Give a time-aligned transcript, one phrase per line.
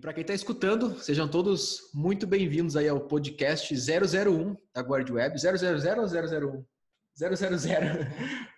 [0.00, 5.10] E para quem está escutando, sejam todos muito bem-vindos aí ao podcast 001 da Guard
[5.10, 5.38] Web.
[5.38, 5.54] 000
[6.00, 6.64] ou 001?
[7.58, 7.78] 000,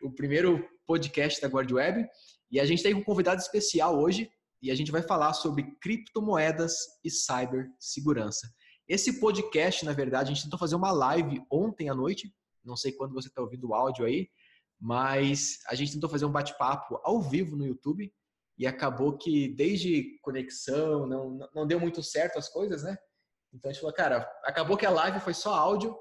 [0.04, 2.06] o primeiro podcast da Guard Web.
[2.48, 4.30] E a gente tem um convidado especial hoje
[4.62, 8.48] e a gente vai falar sobre criptomoedas e cibersegurança.
[8.86, 12.32] Esse podcast, na verdade, a gente tentou fazer uma live ontem à noite,
[12.64, 14.28] não sei quando você está ouvindo o áudio aí,
[14.80, 18.12] mas a gente tentou fazer um bate-papo ao vivo no YouTube
[18.62, 22.96] e acabou que desde conexão não, não deu muito certo as coisas, né?
[23.52, 25.92] Então a gente falou, cara, acabou que a live foi só áudio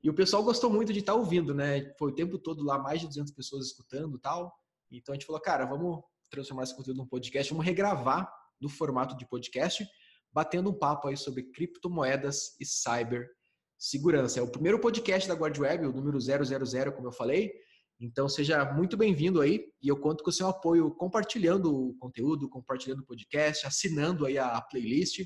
[0.00, 1.92] e o pessoal gostou muito de estar tá ouvindo, né?
[1.98, 4.54] Foi o tempo todo lá, mais de 200 pessoas escutando tal.
[4.92, 9.16] Então a gente falou, cara, vamos transformar esse conteúdo num podcast, vamos regravar no formato
[9.16, 9.84] de podcast,
[10.32, 13.28] batendo um papo aí sobre criptomoedas e cyber
[13.76, 14.38] segurança.
[14.38, 17.52] É o primeiro podcast da GuardWeb, o número 000, como eu falei.
[18.00, 22.48] Então seja muito bem-vindo aí e eu conto com o seu apoio compartilhando o conteúdo,
[22.48, 25.20] compartilhando o podcast, assinando aí a playlist,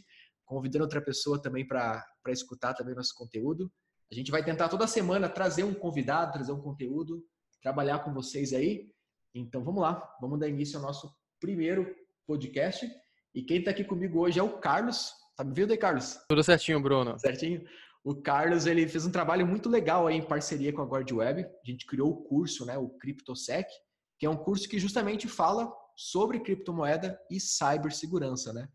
[0.45, 3.73] convidando outra pessoa também para escutar também nosso conteúdo.
[4.13, 7.25] A gente vai tentar toda semana trazer um convidado, trazer um conteúdo,
[7.63, 8.91] trabalhar com vocês aí.
[9.35, 11.11] Então vamos lá, vamos dar início ao nosso
[11.41, 11.95] primeiro
[12.27, 12.89] podcast.
[13.35, 15.13] E quem está aqui comigo hoje é o Carlos.
[15.37, 16.19] Tá me vendo aí, Carlos?
[16.29, 17.19] Tudo certinho, Bruno.
[17.19, 17.65] Certinho.
[18.09, 21.45] O Carlos ele fez um trabalho muito legal aí em parceria com a GuardWeb.
[21.45, 23.71] A gente criou o curso, né, o CryptoSec,
[24.19, 28.67] que é um curso que justamente fala sobre criptomoeda e cibersegurança, né?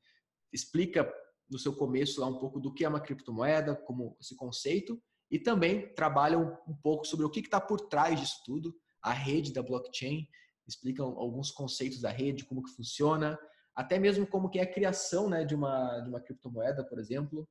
[0.53, 1.11] Explica
[1.49, 5.39] no seu começo lá um pouco do que é uma criptomoeda, como esse conceito, e
[5.39, 9.63] também trabalha um, pouco sobre o que está por trás disso tudo, a rede da
[9.63, 10.27] blockchain,
[10.67, 13.35] explicam alguns conceitos da rede, como que funciona,
[13.75, 17.49] até mesmo como que é a criação né, de, uma, de uma criptomoeda, por exemplo,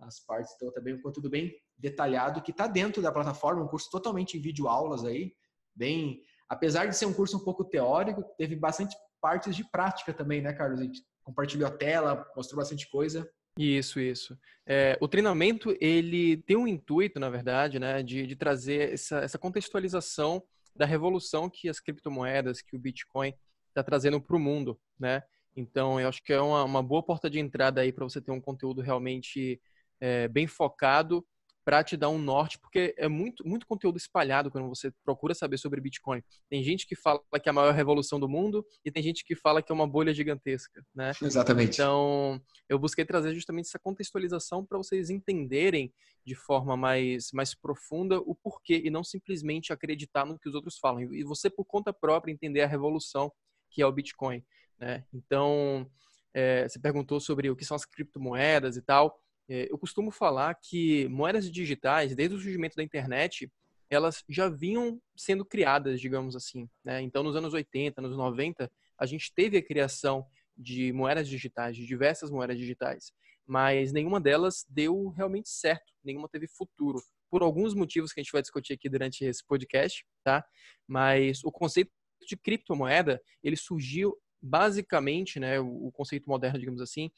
[0.00, 0.52] as partes.
[0.56, 4.40] Então, também um conteúdo bem detalhado que está dentro da plataforma, um curso totalmente em
[4.40, 5.32] vídeo aulas aí,
[5.74, 10.40] bem, apesar de ser um curso um pouco teórico, teve bastante partes de prática também,
[10.40, 10.80] né, Carlos?
[10.80, 13.28] A gente compartilhou a tela, mostrou bastante coisa.
[13.56, 14.38] Isso, isso.
[14.66, 19.38] É, o treinamento, ele tem um intuito, na verdade, né, de, de trazer essa, essa
[19.38, 20.42] contextualização
[20.76, 23.34] da revolução que as criptomoedas, que o Bitcoin
[23.68, 25.22] está trazendo para o mundo, né?
[25.56, 28.30] Então, eu acho que é uma, uma boa porta de entrada aí para você ter
[28.30, 29.60] um conteúdo realmente
[30.00, 31.24] é, bem focado
[31.68, 35.58] para te dar um norte, porque é muito, muito conteúdo espalhado quando você procura saber
[35.58, 36.22] sobre Bitcoin.
[36.48, 39.36] Tem gente que fala que é a maior revolução do mundo e tem gente que
[39.36, 41.12] fala que é uma bolha gigantesca, né?
[41.20, 41.74] Exatamente.
[41.74, 45.92] Então, eu busquei trazer justamente essa contextualização para vocês entenderem
[46.24, 50.78] de forma mais, mais profunda o porquê e não simplesmente acreditar no que os outros
[50.78, 51.02] falam.
[51.12, 53.30] E você, por conta própria, entender a revolução
[53.70, 54.42] que é o Bitcoin,
[54.78, 55.04] né?
[55.12, 55.86] Então,
[56.32, 59.20] é, você perguntou sobre o que são as criptomoedas e tal.
[59.48, 63.50] É, eu costumo falar que moedas digitais, desde o surgimento da internet,
[63.90, 66.68] elas já vinham sendo criadas, digamos assim.
[66.84, 67.00] Né?
[67.00, 70.26] Então, nos anos 80, nos 90, a gente teve a criação
[70.56, 73.12] de moedas digitais, de diversas moedas digitais,
[73.46, 77.00] mas nenhuma delas deu realmente certo, nenhuma teve futuro,
[77.30, 80.44] por alguns motivos que a gente vai discutir aqui durante esse podcast, tá?
[80.86, 81.90] Mas o conceito
[82.26, 87.10] de criptomoeda, ele surgiu basicamente, né, o conceito moderno, digamos assim,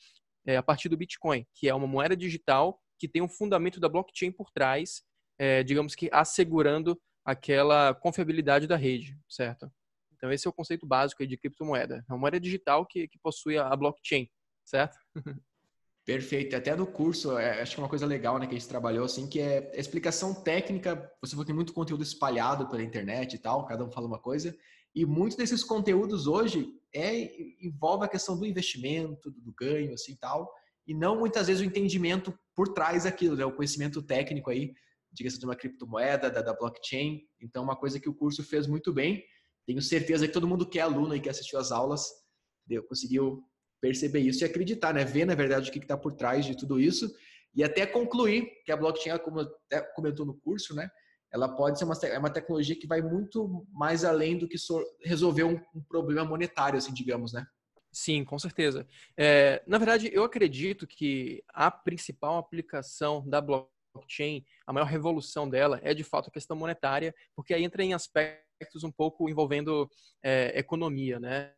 [0.46, 3.88] é, a partir do Bitcoin, que é uma moeda digital que tem um fundamento da
[3.88, 5.02] blockchain por trás,
[5.38, 9.70] é, digamos que assegurando aquela confiabilidade da rede, certo?
[10.14, 12.04] Então esse é o conceito básico de criptomoeda.
[12.08, 14.28] É uma moeda digital que, que possui a, blockchain,
[14.66, 14.98] certo?
[16.04, 16.56] Perfeito.
[16.56, 19.04] Até no curso, é, acho que é uma coisa legal né, que a gente trabalhou,
[19.04, 21.10] assim, que é explicação técnica.
[21.22, 24.54] Você que tem muito conteúdo espalhado pela internet e tal, cada um fala uma coisa.
[24.94, 27.32] E muitos desses conteúdos hoje é,
[27.64, 30.52] envolve a questão do investimento, do, ganho, assim tal,
[30.86, 33.44] e não muitas vezes o entendimento por trás daquilo, né?
[33.44, 34.72] o conhecimento técnico aí,
[35.12, 37.22] diga-se de uma criptomoeda, da, da blockchain.
[37.40, 39.24] Então, uma coisa que o curso fez muito bem.
[39.66, 42.08] Tenho certeza que todo mundo que é aluno e que assistiu às aulas
[42.88, 43.42] conseguiu
[43.80, 45.04] perceber isso e acreditar, né?
[45.04, 47.12] Ver, na verdade, o que está por trás de tudo isso
[47.54, 50.88] e até concluir que a blockchain, como até comentou no curso, né?
[51.32, 54.82] Ela pode ser uma, é uma tecnologia que vai muito mais além do que so,
[55.02, 57.46] resolver um, um, problema monetário, assim, digamos, né?
[57.92, 58.86] Sim, com certeza.
[59.16, 65.80] É, na verdade, eu acredito que a principal aplicação da blockchain, a maior revolução dela,
[65.82, 69.88] é de fato a questão monetária, porque aí entra em aspectos um pouco envolvendo
[70.22, 71.52] é, economia, né?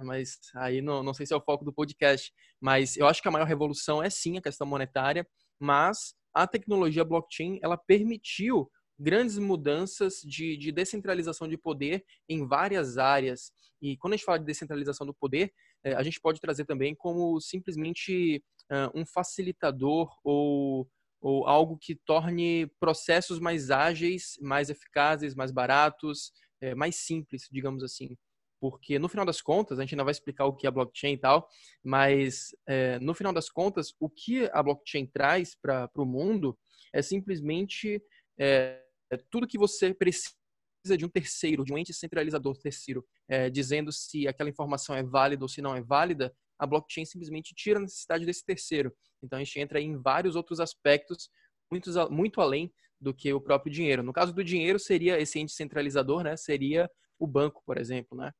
[0.00, 3.28] Mas aí não, não sei se é o foco do podcast, mas eu acho que
[3.28, 5.26] a maior revolução é sim a questão monetária,
[5.58, 12.98] mas a tecnologia blockchain ela permitiu grandes mudanças de, de, descentralização de poder em várias
[12.98, 13.52] áreas.
[13.80, 15.52] E quando a gente fala de descentralização do poder,
[15.84, 18.42] é, a gente pode trazer também como simplesmente
[18.72, 20.90] uh, um facilitador ou,
[21.20, 27.84] ou algo que torne processos mais ágeis, mais eficazes, mais baratos, é, mais simples, digamos
[27.84, 28.16] assim.
[28.60, 31.18] porque no final das contas, a gente ainda vai explicar o que é blockchain e
[31.18, 31.48] tal,
[31.84, 36.58] mas é, no final das contas, o que a blockchain traz para o mundo
[36.92, 38.02] é simplesmente
[38.38, 38.82] é,
[39.16, 40.34] tudo que você precisa
[40.96, 45.44] de um terceiro, de um ente centralizador terceiro, é, dizendo se aquela informação é válida
[45.44, 48.92] ou se não é válida, a blockchain simplesmente tira a necessidade desse terceiro.
[49.22, 51.30] Então a gente entra em vários outros aspectos,
[51.70, 54.02] muito, muito além do que o próprio dinheiro.
[54.02, 56.36] No caso do dinheiro, seria esse ente centralizador, né?
[56.36, 58.32] Seria o banco, por exemplo, né?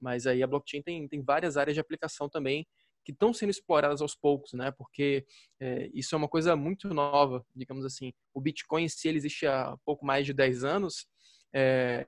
[0.00, 2.66] Mas aí a blockchain tem, tem várias áreas de aplicação também
[3.04, 4.70] que estão sendo exploradas aos poucos, né?
[4.70, 5.26] Porque
[5.60, 8.12] é, isso é uma coisa muito nova, digamos assim.
[8.32, 11.06] O Bitcoin si ele existe há pouco mais de 10 anos
[11.52, 12.06] é,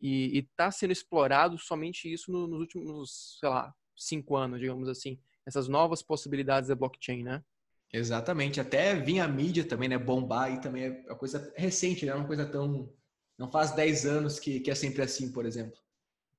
[0.00, 5.20] e está sendo explorado somente isso nos últimos, sei lá, cinco anos, digamos assim.
[5.46, 7.44] Essas novas possibilidades da blockchain, né?
[7.92, 8.60] Exatamente.
[8.60, 9.98] Até vinha a mídia também, né?
[9.98, 12.14] Bombar e também é uma coisa recente, né?
[12.14, 12.92] Uma coisa tão...
[13.38, 15.78] Não faz 10 anos que, que é sempre assim, por exemplo.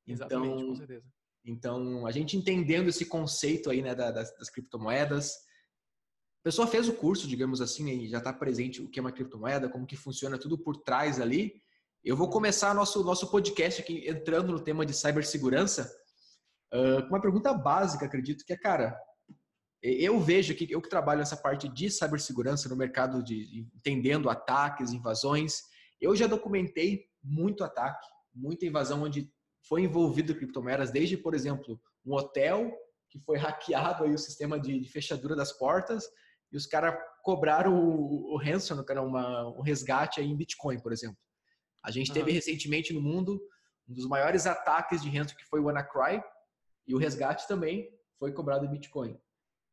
[0.06, 1.06] Exatamente, então, com certeza.
[1.46, 5.36] Então, a gente entendendo esse conceito aí, né, das, das criptomoedas,
[6.42, 9.12] a pessoa fez o curso, digamos assim, e já está presente o que é uma
[9.12, 11.54] criptomoeda, como que funciona tudo por trás ali.
[12.04, 15.94] Eu vou começar nosso nosso podcast aqui entrando no tema de cibersegurança
[16.74, 18.98] uh, com uma pergunta básica, acredito que é, cara,
[19.82, 24.92] eu vejo que eu que trabalho nessa parte de cibersegurança no mercado de entendendo ataques,
[24.92, 25.62] invasões,
[26.00, 29.30] eu já documentei muito ataque, muita invasão onde
[29.70, 32.76] foi envolvido criptomoedas, desde, por exemplo, um hotel
[33.08, 36.06] que foi hackeado aí o sistema de, de fechadura das portas
[36.52, 40.80] e os caras cobraram o, o ransom, que era uma, um resgate aí em Bitcoin,
[40.80, 41.18] por exemplo.
[41.86, 42.36] A gente teve uhum.
[42.36, 43.40] recentemente no mundo
[43.88, 46.22] um dos maiores ataques de ransom que foi o WannaCry
[46.88, 47.88] e o resgate também
[48.18, 49.20] foi cobrado em Bitcoin.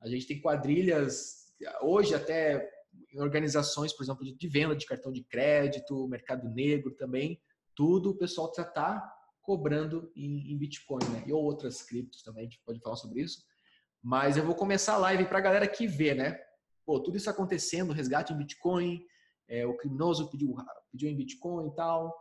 [0.02, 1.46] A gente tem quadrilhas
[1.80, 2.68] hoje até
[3.12, 7.40] em organizações, por exemplo, de venda de cartão de crédito, mercado negro também,
[7.74, 9.15] tudo o pessoal já está
[9.46, 11.22] cobrando em, em Bitcoin, né?
[11.24, 13.44] E outras criptos também, a gente pode falar sobre isso.
[14.02, 16.36] Mas eu vou começar a live para a galera que vê, né?
[16.84, 19.00] Pô, tudo isso acontecendo, resgate em Bitcoin,
[19.48, 20.54] é, o criminoso pediu,
[20.90, 22.12] pediu em Bitcoin e tal.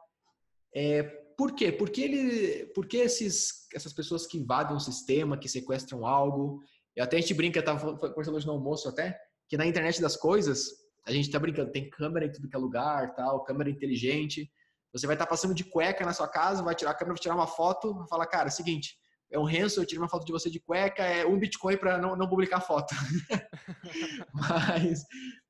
[0.74, 1.04] É,
[1.36, 1.72] por quê?
[1.72, 6.62] Porque ele, porque esses, essas pessoas que invadem o sistema, que sequestram algo,
[6.96, 9.20] e até a gente brinca, tava conversando hoje no almoço até,
[9.50, 10.70] que na internet das coisas,
[11.06, 14.50] a gente tá brincando, tem câmera em tudo que é lugar, tal, câmera inteligente.
[14.96, 17.22] Você vai estar tá passando de cueca na sua casa, vai tirar a câmera, vai
[17.22, 18.98] tirar uma foto, vai falar, cara, é o seguinte,
[19.30, 21.98] é um ransom, eu tirei uma foto de você de cueca, é um Bitcoin para
[21.98, 22.96] não, não publicar foto.
[24.34, 25.04] mas,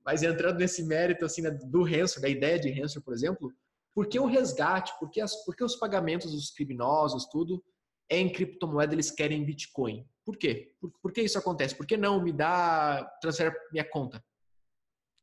[0.04, 3.54] mas entrando nesse mérito assim né, do ransom, da ideia de ransom, por exemplo,
[3.94, 7.64] por que o resgate, por que, as, por que os pagamentos dos criminosos, tudo,
[8.10, 10.08] é em criptomoeda, eles querem Bitcoin?
[10.26, 10.74] Por quê?
[10.82, 11.76] Por, por que isso acontece?
[11.76, 14.24] Por que não me dá, transfere minha conta?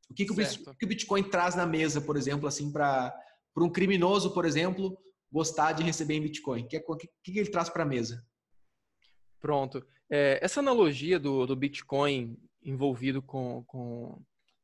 [0.09, 3.15] O que, que, o, que o Bitcoin traz na mesa, por exemplo, assim, para
[3.55, 4.97] para um criminoso, por exemplo,
[5.31, 6.63] gostar de receber em Bitcoin?
[6.63, 8.25] O que, que, que, ele traz para a mesa?
[9.41, 9.85] Pronto.
[10.11, 14.23] É, essa analogia do, do Bitcoin envolvido com, com,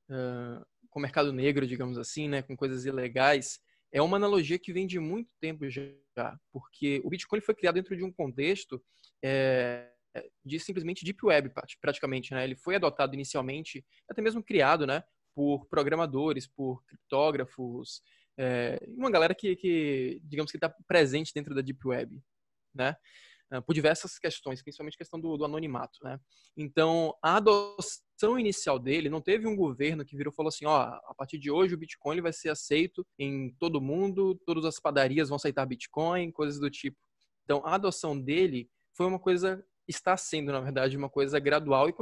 [0.09, 3.61] uh, com o mercado negro, digamos assim, né, com coisas ilegais,
[3.93, 7.97] é uma analogia que vem de muito tempo já, porque o Bitcoin foi criado dentro
[7.97, 8.83] de um contexto
[9.23, 9.91] é,
[10.45, 12.33] de simplesmente Deep Web, praticamente.
[12.33, 12.45] Né?
[12.45, 15.03] Ele foi adotado inicialmente, até mesmo criado né,
[15.35, 18.03] por programadores, por criptógrafos,
[18.39, 22.21] é, uma galera que, que digamos que está presente dentro da Deep Web,
[22.75, 22.97] né?
[23.51, 26.21] Ah, por diversas questões, principalmente a questão do, do, anonimato, né?
[26.57, 30.83] Então, a adoção inicial dele, não teve um governo que virou e falou assim, ó,
[30.83, 35.31] a partir de hoje o Bitcoin vai ser aceito em todo mundo, todas as padarias
[35.31, 36.99] vão aceitar Bitcoin, coisas do tipo.
[37.45, 41.95] Então, a adoção dele foi uma coisa está sendo, na verdade, uma coisa gradual e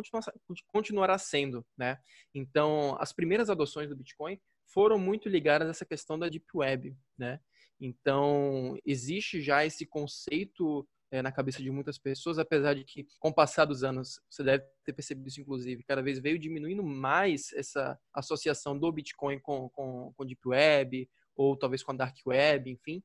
[0.72, 1.98] continuará sendo, né?
[2.34, 6.96] Então, as primeiras adoções do Bitcoin foram muito ligadas a essa questão da Deep Web,
[7.16, 7.40] né?
[7.80, 13.28] Então, existe já esse conceito é, na cabeça de muitas pessoas, apesar de que, com
[13.28, 17.52] o passar dos anos, você deve ter percebido isso, inclusive, cada vez veio diminuindo mais
[17.52, 22.70] essa associação do Bitcoin com, com, com Deep Web, ou talvez com a Dark Web,
[22.70, 23.02] enfim.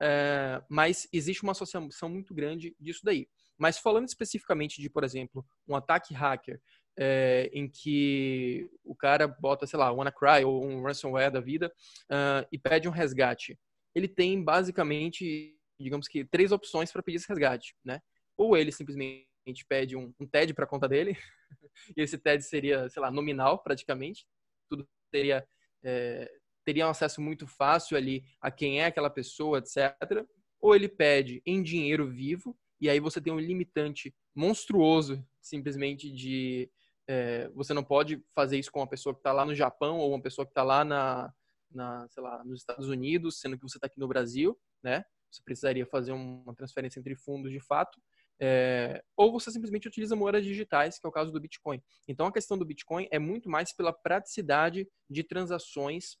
[0.00, 3.28] É, mas existe uma associação muito grande disso daí.
[3.58, 6.60] Mas falando especificamente de, por exemplo, um ataque hacker
[6.98, 11.72] é, em que o cara bota, sei lá, WannaCry ou um ransomware da vida
[12.10, 13.58] uh, e pede um resgate.
[13.94, 18.00] Ele tem basicamente, digamos que, três opções para pedir esse resgate, né?
[18.36, 19.26] Ou ele simplesmente
[19.68, 21.16] pede um, um TED para a conta dele,
[21.96, 24.26] e esse TED seria, sei lá, nominal praticamente,
[24.68, 25.46] tudo teria
[25.84, 26.30] é,
[26.64, 30.24] teria um acesso muito fácil ali a quem é aquela pessoa, etc.
[30.60, 36.70] Ou ele pede em dinheiro vivo, e aí você tem um limitante monstruoso, simplesmente de
[37.08, 40.10] é, você não pode fazer isso com uma pessoa que está lá no Japão ou
[40.10, 41.32] uma pessoa que está lá na,
[41.70, 45.04] na, sei lá, nos Estados Unidos, sendo que você está aqui no Brasil, né?
[45.32, 48.00] você precisaria fazer uma transferência entre fundos de fato,
[48.40, 51.82] é, ou você simplesmente utiliza moedas digitais, que é o caso do Bitcoin.
[52.06, 56.18] Então a questão do Bitcoin é muito mais pela praticidade de transações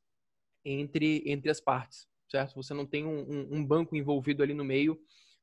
[0.64, 2.54] entre, entre as partes, certo?
[2.54, 4.98] Você não tem um, um, um banco envolvido ali no meio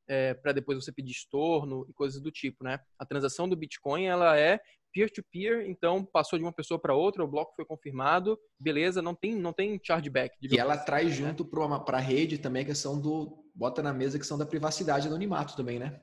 [0.08, 2.80] é, para depois você pedir estorno e coisas do tipo, né?
[2.98, 4.60] A transação do Bitcoin ela é
[4.92, 9.36] peer-to-peer, então passou de uma pessoa para outra, o bloco foi confirmado, beleza, não tem,
[9.36, 10.36] não tem chargeback.
[10.42, 11.28] E ela assim, traz né?
[11.28, 15.06] junto para a rede também a questão do, bota na mesa a questão da privacidade
[15.06, 16.00] e anonimato também, né?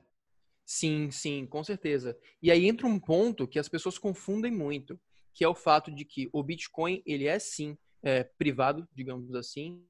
[0.64, 2.18] Sim, sim, com certeza.
[2.42, 5.00] E aí entra um ponto que as pessoas confundem muito,
[5.34, 9.82] que é o fato de que o Bitcoin, ele é sim é, privado, digamos assim,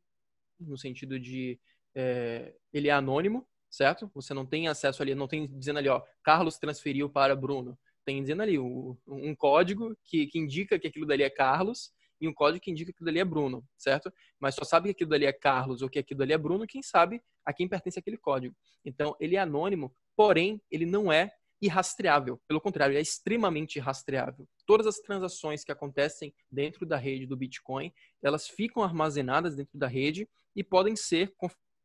[0.61, 1.59] no sentido de
[1.95, 4.11] é, ele é anônimo, certo?
[4.15, 8.23] Você não tem acesso ali, não tem dizendo ali, ó, Carlos transferiu para Bruno tem
[8.23, 12.33] dizendo ali um, um código que, que indica que aquilo dali é Carlos e um
[12.33, 14.11] código que indica que aquilo dali é Bruno, certo?
[14.41, 16.83] Mas só sabe que aquilo dali é Carlos ou que aquilo dali é Bruno quem
[16.83, 18.57] sabe a quem pertence aquele código.
[18.83, 22.41] Então, ele é anônimo, porém, ele não é irrastreável.
[22.49, 24.49] Pelo contrário, ele é extremamente rastreável.
[24.65, 29.87] Todas as transações que acontecem dentro da rede do Bitcoin, elas ficam armazenadas dentro da
[29.87, 31.35] rede e podem ser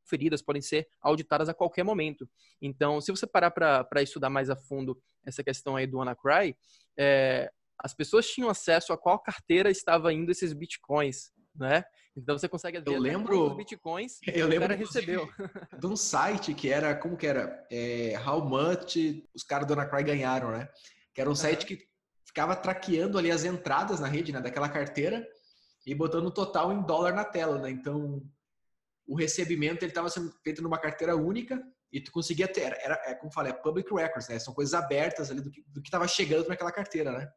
[0.03, 2.29] conferidas, podem ser auditadas a qualquer momento.
[2.61, 6.55] Então, se você parar para estudar mais a fundo essa questão aí do WannaCry,
[6.97, 11.83] é, as pessoas tinham acesso a qual carteira estava indo esses bitcoins, né?
[12.15, 15.27] Então você consegue ver eu lembro, os bitcoins eu lembro cara recebeu.
[15.79, 17.65] De um site que era, como que era?
[17.71, 18.97] É, how much
[19.33, 20.69] os caras do WannaCry ganharam, né?
[21.13, 21.79] Que era um site que
[22.25, 24.41] ficava traqueando ali as entradas na rede, né?
[24.41, 25.27] Daquela carteira
[25.85, 27.71] e botando o total em dólar na tela, né?
[27.71, 28.23] Então
[29.05, 33.13] o recebimento ele estava sendo feito numa carteira única e tu conseguia ter, era, é
[33.13, 34.39] como falei, é public records, né?
[34.39, 37.31] São coisas abertas ali do que estava chegando naquela carteira, né?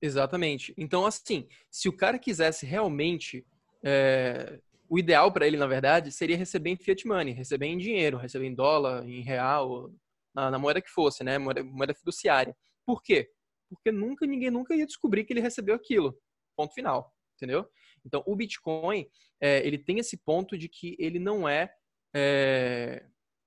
[0.00, 0.74] Exatamente.
[0.76, 3.44] Então, assim, se o cara quisesse realmente,
[3.82, 8.16] é, o ideal para ele, na verdade, seria receber em fiat money, receber em dinheiro,
[8.16, 9.90] receber em dólar, em real,
[10.34, 11.38] na, na moeda que fosse, né?
[11.38, 12.56] Moeda, moeda fiduciária.
[12.84, 13.30] Por quê?
[13.68, 16.16] Porque nunca ninguém nunca ia descobrir que ele recebeu aquilo.
[16.54, 17.68] Ponto final, entendeu?
[18.06, 19.06] Então, o Bitcoin,
[19.40, 21.70] é, ele tem esse ponto de que ele não é,
[22.14, 23.04] é,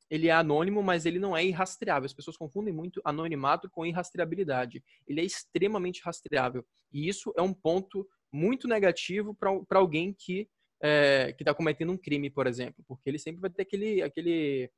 [0.10, 2.06] ele é anônimo, mas ele não é irrastreável.
[2.06, 4.84] As pessoas confundem muito anonimato com irrastreabilidade.
[5.08, 6.66] Ele é extremamente rastreável.
[6.92, 10.48] E isso é um ponto muito negativo para alguém que
[10.82, 14.72] é, está cometendo um crime, por exemplo, porque ele sempre vai ter aquele, aquele,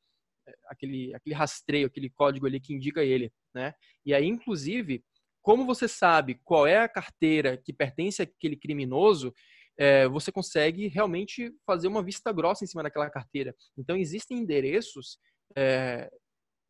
[0.68, 3.74] aquele, aquele rastreio, aquele código ali que indica ele, né?
[4.06, 5.04] E aí, inclusive,
[5.42, 9.34] como você sabe qual é a carteira que pertence àquele criminoso,
[9.82, 13.56] é, você consegue realmente fazer uma vista grossa em cima daquela carteira.
[13.76, 15.18] Então, existem endereços,
[15.56, 16.08] é,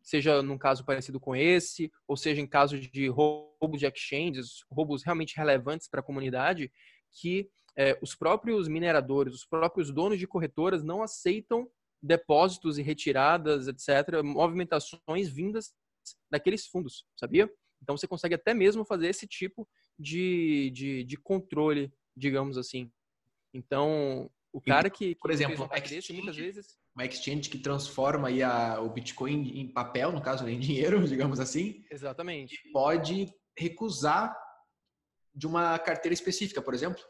[0.01, 5.03] seja num caso parecido com esse, ou seja em caso de roubo de exchanges, roubos
[5.03, 6.71] realmente relevantes para a comunidade,
[7.19, 11.69] que é, os próprios mineradores, os próprios donos de corretoras não aceitam
[12.01, 15.73] depósitos e retiradas, etc., movimentações vindas
[16.31, 17.51] daqueles fundos, sabia?
[17.83, 19.67] Então você consegue até mesmo fazer esse tipo
[19.99, 22.91] de, de, de controle digamos assim.
[23.53, 28.27] Então, o cara que, que por exemplo, um exchange, muitas vezes uma exchange que transforma
[28.27, 31.83] aí a, o Bitcoin em papel, no caso, em dinheiro, digamos assim.
[31.89, 32.61] Exatamente.
[32.71, 34.35] Pode recusar
[35.33, 37.01] de uma carteira específica, por exemplo.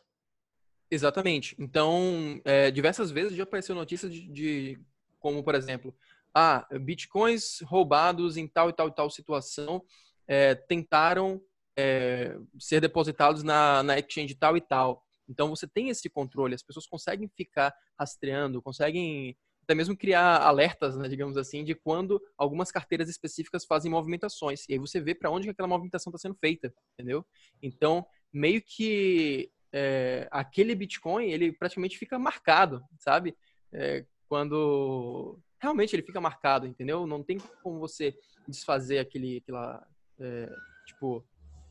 [0.90, 1.56] Exatamente.
[1.58, 4.80] Então, é, diversas vezes já apareceu notícia de, de,
[5.20, 5.96] como, por exemplo,
[6.34, 9.84] ah, bitcoins roubados em tal e tal e tal situação
[10.28, 11.42] é, tentaram
[11.78, 15.04] é, ser depositados na, na exchange tal e tal.
[15.32, 20.98] Então você tem esse controle, as pessoas conseguem ficar rastreando, conseguem até mesmo criar alertas,
[20.98, 24.68] né, digamos assim, de quando algumas carteiras específicas fazem movimentações.
[24.68, 27.26] E aí você vê para onde aquela movimentação está sendo feita, entendeu?
[27.62, 33.38] Então, meio que é, aquele Bitcoin, ele praticamente fica marcado, sabe?
[33.72, 37.08] É, quando realmente ele fica marcado, entendeu?
[37.08, 39.88] Não tem como você desfazer aquele, aquela,
[40.20, 40.54] é,
[40.86, 41.26] tipo,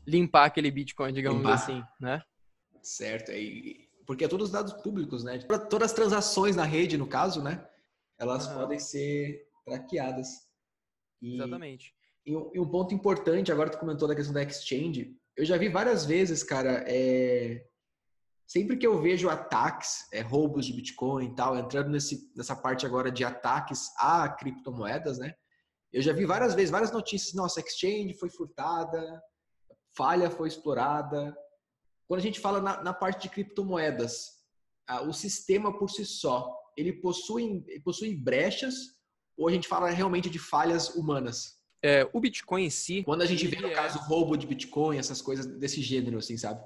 [0.07, 1.53] limpar aquele Bitcoin, digamos limpar.
[1.53, 2.23] assim, né?
[2.81, 3.31] Certo.
[3.31, 5.39] E, porque é todos os dados públicos, né?
[5.69, 7.65] Todas as transações na rede, no caso, né?
[8.17, 8.55] Elas uhum.
[8.55, 10.27] podem ser traqueadas.
[11.21, 11.93] E, Exatamente.
[12.25, 15.15] E, e, um ponto importante, agora tu comentou da questão da exchange.
[15.35, 17.65] Eu já vi várias vezes, cara, é...
[18.45, 22.85] sempre que eu vejo ataques, é, roubos de Bitcoin e tal, entrando nesse, nessa parte
[22.85, 25.33] agora de ataques a criptomoedas, né?
[25.91, 29.21] Eu já vi várias vezes, várias notícias, nossa, exchange foi furtada,
[29.95, 31.35] falha foi explorada.
[32.11, 34.43] Quando a gente fala na, na parte de criptomoedas,
[34.85, 38.75] ah, o sistema por si só, ele possui, possui brechas
[39.37, 41.63] ou a gente fala realmente de falhas humanas?
[41.81, 43.01] É, o Bitcoin em si.
[43.03, 43.73] Quando a gente vê, no é...
[43.73, 46.61] caso, roubo de Bitcoin, essas coisas desse gênero, assim, sabe?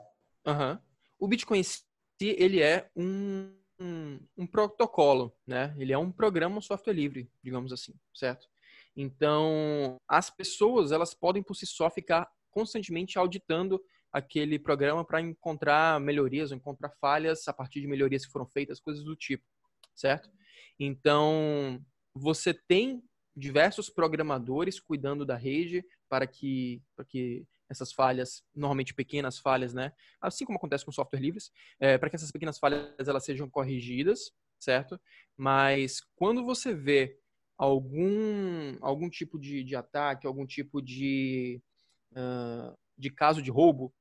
[0.48, 0.80] Uhum.
[1.20, 1.84] O Bitcoin em si,
[2.20, 5.76] ele é um, um, um protocolo, né?
[5.78, 8.48] Ele é um programa um software livre, digamos assim, certo?
[8.98, 13.80] Então, as pessoas, elas podem por si só ficar constantemente auditando
[14.16, 18.80] aquele programa para encontrar melhorias, ou encontrar falhas a partir de melhorias que foram feitas,
[18.80, 19.44] coisas do tipo,
[19.94, 20.30] certo?
[20.80, 23.04] Então, você tem
[23.36, 29.92] diversos programadores cuidando da rede para que, para que essas falhas, normalmente pequenas falhas, né?
[30.22, 34.32] Assim como acontece com software livres, é, para que essas pequenas falhas elas sejam corrigidas,
[34.58, 34.98] certo?
[35.36, 37.20] Mas quando você vê
[37.58, 41.62] algum, algum tipo de, de ataque, algum tipo de,
[42.14, 43.94] uh, de caso de roubo,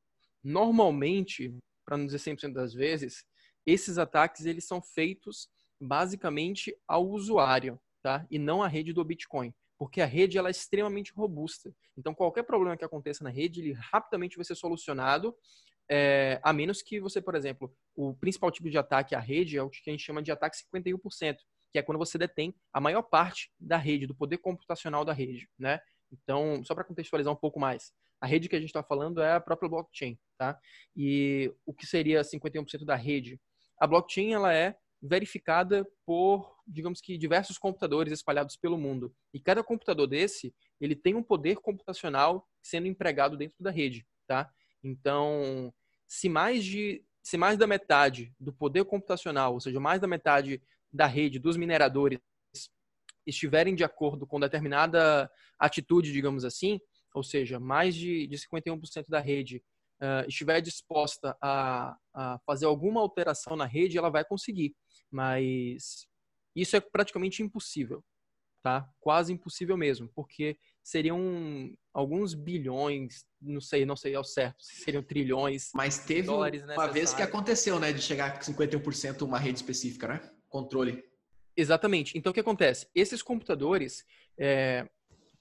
[0.44, 3.24] normalmente, para não dizer 100% das vezes,
[3.66, 5.48] esses ataques eles são feitos
[5.80, 8.26] basicamente ao usuário, tá?
[8.30, 11.74] E não à rede do Bitcoin porque a rede ela é extremamente robusta.
[11.96, 15.36] Então, qualquer problema que aconteça na rede, ele rapidamente vai ser solucionado,
[15.90, 19.62] é, a menos que você, por exemplo, o principal tipo de ataque à rede é
[19.62, 21.36] o que a gente chama de ataque 51%,
[21.72, 25.48] que é quando você detém a maior parte da rede, do poder computacional da rede,
[25.58, 25.80] né?
[26.10, 27.92] Então, só para contextualizar um pouco mais,
[28.24, 30.58] a rede que a gente está falando é a própria blockchain, tá?
[30.96, 33.38] E o que seria 51% da rede?
[33.78, 39.14] A blockchain, ela é verificada por, digamos que, diversos computadores espalhados pelo mundo.
[39.34, 44.50] E cada computador desse, ele tem um poder computacional sendo empregado dentro da rede, tá?
[44.82, 45.70] Então,
[46.08, 50.62] se mais de se mais da metade do poder computacional, ou seja, mais da metade
[50.90, 52.20] da rede dos mineradores
[53.26, 56.80] estiverem de acordo com determinada atitude, digamos assim,
[57.14, 59.62] ou seja, mais de, de 51% da rede
[60.02, 64.74] uh, estiver disposta a, a fazer alguma alteração na rede, ela vai conseguir.
[65.10, 66.06] Mas
[66.54, 68.04] isso é praticamente impossível,
[68.62, 68.88] tá?
[69.00, 75.70] Quase impossível mesmo, porque seriam alguns bilhões, não sei, não sei ao certo, seriam trilhões.
[75.74, 80.30] Mas teve uma vez que aconteceu, né, de chegar com 51% uma rede específica, né?
[80.48, 81.02] Controle.
[81.56, 82.18] Exatamente.
[82.18, 82.88] Então o que acontece?
[82.94, 84.04] Esses computadores,
[84.36, 84.88] é,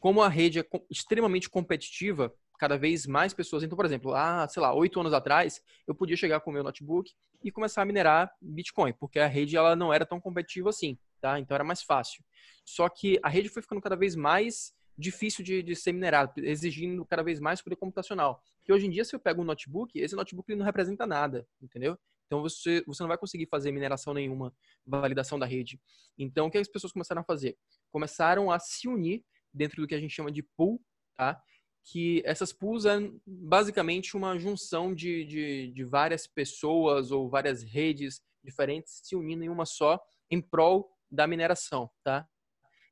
[0.04, 3.63] como a rede é extremamente competitiva, cada vez mais pessoas.
[3.63, 6.62] Então, por exemplo, ah, sei lá, oito anos atrás, eu podia chegar com o meu
[6.62, 7.10] notebook
[7.42, 11.39] e começar a minerar Bitcoin, porque a rede ela não era tão competitiva assim, tá?
[11.39, 12.22] Então era mais fácil.
[12.66, 17.06] Só que a rede foi ficando cada vez mais difícil de, de ser minerada, exigindo
[17.06, 18.44] cada vez mais poder computacional.
[18.66, 21.98] Que hoje em dia, se eu pego um notebook, esse notebook não representa nada, entendeu?
[22.28, 24.54] Então você, você não vai conseguir fazer mineração nenhuma,
[24.86, 25.80] validação da rede.
[26.18, 27.58] Então o que as pessoas começaram a fazer?
[27.89, 30.82] Começaram a se unir dentro do que a gente chama de pool,
[31.16, 31.42] tá?
[31.86, 38.22] que essas pools é basicamente uma junção de, de, de, várias pessoas ou várias redes
[38.44, 42.28] diferentes se unindo em uma só em prol da mineração, tá?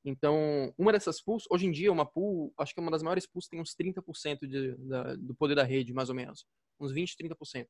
[0.04, 3.26] Então, uma dessas pools, hoje em dia, uma pool, acho que é uma das maiores
[3.26, 6.45] pools tem uns 30% de, da, do poder da rede, mais ou menos.
[6.80, 7.67] Uns 20, 30%.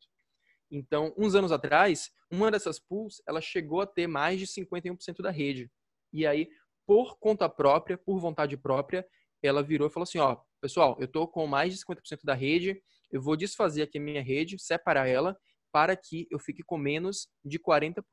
[0.71, 5.29] Então, uns anos atrás, uma dessas pools, ela chegou a ter mais de 51% da
[5.29, 5.69] rede.
[6.13, 6.49] E aí,
[6.91, 9.07] por conta própria, por vontade própria,
[9.41, 12.83] ela virou e falou assim, ó, pessoal, eu estou com mais de 50% da rede,
[13.09, 15.37] eu vou desfazer aqui a minha rede, separar ela,
[15.71, 18.03] para que eu fique com menos de 40%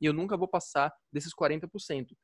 [0.00, 2.16] e eu nunca vou passar desses 40%.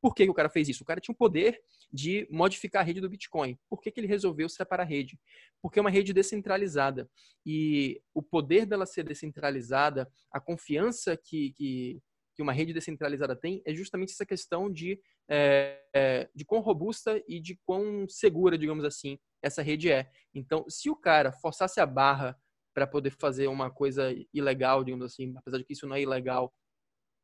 [0.00, 0.84] Por que, que, o cara fez isso?
[0.84, 1.60] O cara tinha o poder
[1.92, 3.58] de modificar a rede do Bitcoin.
[3.68, 5.18] Por que, que ele resolveu separar a rede?
[5.60, 7.10] Porque é uma rede descentralizada.
[7.44, 12.00] E o poder dela ser descentralizada, a confiança que, que,
[12.36, 17.22] que uma rede descentralizada tem, é justamente essa questão de é, é, de quão robusta
[17.28, 20.10] e de quão segura, digamos assim, essa rede é.
[20.34, 22.38] Então, se o cara forçasse a barra
[22.74, 26.52] para poder fazer uma coisa ilegal, digamos assim, apesar de que isso não é ilegal,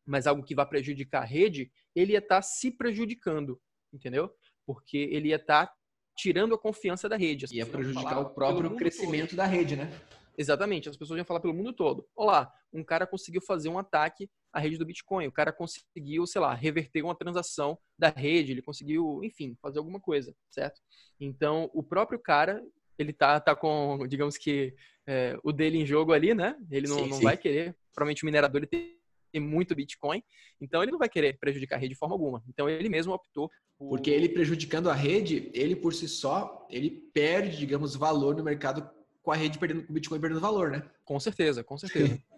[0.06, 3.60] mas algo que vai prejudicar a rede, ele ia estar tá se prejudicando,
[3.92, 4.32] entendeu?
[4.66, 5.74] Porque ele ia estar tá
[6.16, 7.46] tirando a confiança da rede.
[7.52, 9.36] Ia prejudicar o próprio crescimento todo.
[9.36, 9.90] da rede, né?
[10.36, 12.08] Exatamente, as pessoas iam falar pelo mundo todo.
[12.16, 16.40] Olá, um cara conseguiu fazer um ataque à rede do Bitcoin, o cara conseguiu, sei
[16.40, 20.80] lá, reverter uma transação da rede, ele conseguiu, enfim, fazer alguma coisa, certo?
[21.18, 22.62] Então, o próprio cara,
[22.98, 24.74] ele tá, tá com, digamos que,
[25.06, 26.56] é, o dele em jogo ali, né?
[26.70, 27.24] Ele não, sim, não sim.
[27.24, 28.98] vai querer, provavelmente o minerador ele tem,
[29.32, 30.22] tem muito Bitcoin,
[30.60, 32.44] então ele não vai querer prejudicar a rede de forma alguma.
[32.46, 33.88] Então, ele mesmo optou por...
[33.88, 38.88] Porque ele prejudicando a rede, ele por si só, ele perde, digamos, valor no mercado
[39.22, 40.82] com a rede perdendo, com o Bitcoin perdendo valor, né?
[41.04, 42.20] Com certeza, com certeza.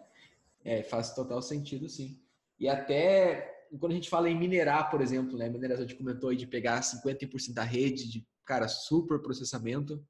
[0.64, 2.18] é, faz total sentido, sim.
[2.58, 5.48] E até quando a gente fala em minerar, por exemplo, né?
[5.48, 10.02] Mineração, a gente comentou aí de pegar 50% da rede, de, cara, super processamento.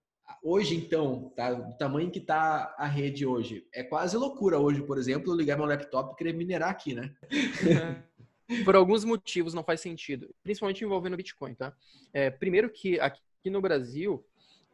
[0.43, 4.99] Hoje, então, tá, do tamanho que tá a rede hoje, é quase loucura hoje, por
[4.99, 7.15] exemplo, eu ligar meu laptop e querer minerar aqui, né?
[8.65, 11.75] por alguns motivos não faz sentido, principalmente envolvendo Bitcoin, tá?
[12.13, 14.25] É, primeiro que aqui no Brasil,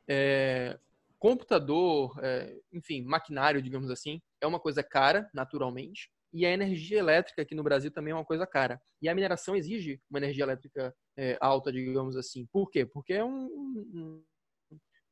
[0.09, 0.79] é,
[1.21, 7.43] computador, é, enfim, maquinário, digamos assim, é uma coisa cara, naturalmente, e a energia elétrica
[7.43, 8.81] aqui no Brasil também é uma coisa cara.
[9.03, 12.47] E a mineração exige uma energia elétrica é, alta, digamos assim.
[12.47, 12.87] Por quê?
[12.87, 14.25] Porque é um, um,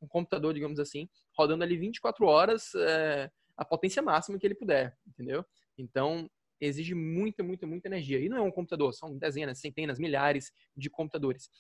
[0.00, 4.96] um, computador, digamos assim, rodando ali 24 horas é, a potência máxima que ele puder,
[5.06, 5.44] entendeu?
[5.76, 8.18] Então, exige muita, muita, muita energia.
[8.18, 11.50] E não é um computador, são dezenas, centenas, milhares de computadores.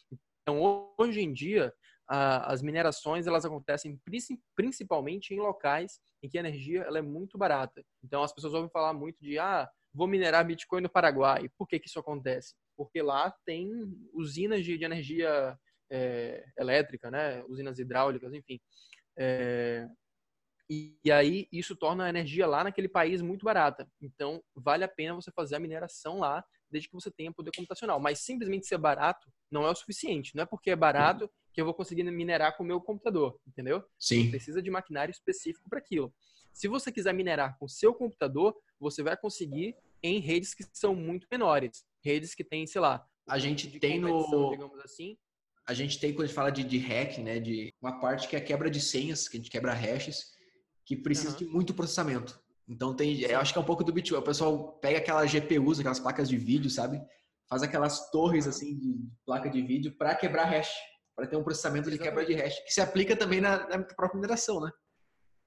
[0.42, 1.74] Então, hoje em dia,
[2.08, 4.00] as minerações elas acontecem
[4.56, 7.84] principalmente em locais em que a energia ela é muito barata.
[8.02, 11.48] Então, as pessoas ouvem falar muito de, ah, vou minerar Bitcoin no Paraguai.
[11.56, 12.54] Por que, que isso acontece?
[12.76, 13.70] Porque lá tem
[14.14, 15.58] usinas de, de energia
[15.90, 17.42] é, elétrica, né?
[17.44, 18.58] usinas hidráulicas, enfim.
[19.18, 19.86] É,
[20.70, 23.86] e, e, aí isso torna a energia lá naquele país muito barata.
[24.00, 27.98] Então, vale a pena você fazer a mineração lá desde que você tenha poder computacional.
[27.98, 30.34] Mas simplesmente ser barato não é o suficiente.
[30.34, 33.82] Não é porque é barato que eu vou conseguir minerar com o meu computador, entendeu?
[33.98, 34.22] Sim.
[34.22, 36.14] Você precisa de maquinário específico para aquilo.
[36.52, 40.94] Se você quiser minerar com o seu computador, você vai conseguir em redes que são
[40.94, 41.84] muito menores.
[42.00, 45.18] Redes que têm, sei lá, a gente tem no digamos assim.
[45.66, 48.36] A gente tem quando a gente fala de, de hack, né, de uma parte que
[48.36, 50.28] é a quebra de senhas, que a gente quebra hashes,
[50.86, 51.38] que precisa uhum.
[51.38, 52.40] de muito processamento.
[52.68, 54.20] Então tem, eu acho que é um pouco do Bitcoin.
[54.20, 57.02] O pessoal pega aquelas GPUs, aquelas placas de vídeo, sabe?
[57.48, 60.72] Faz aquelas torres assim de placa de vídeo para quebrar hash,
[61.18, 64.20] para ter um processamento de quebra de hash, que se aplica também na, na própria
[64.20, 64.70] mineração, né?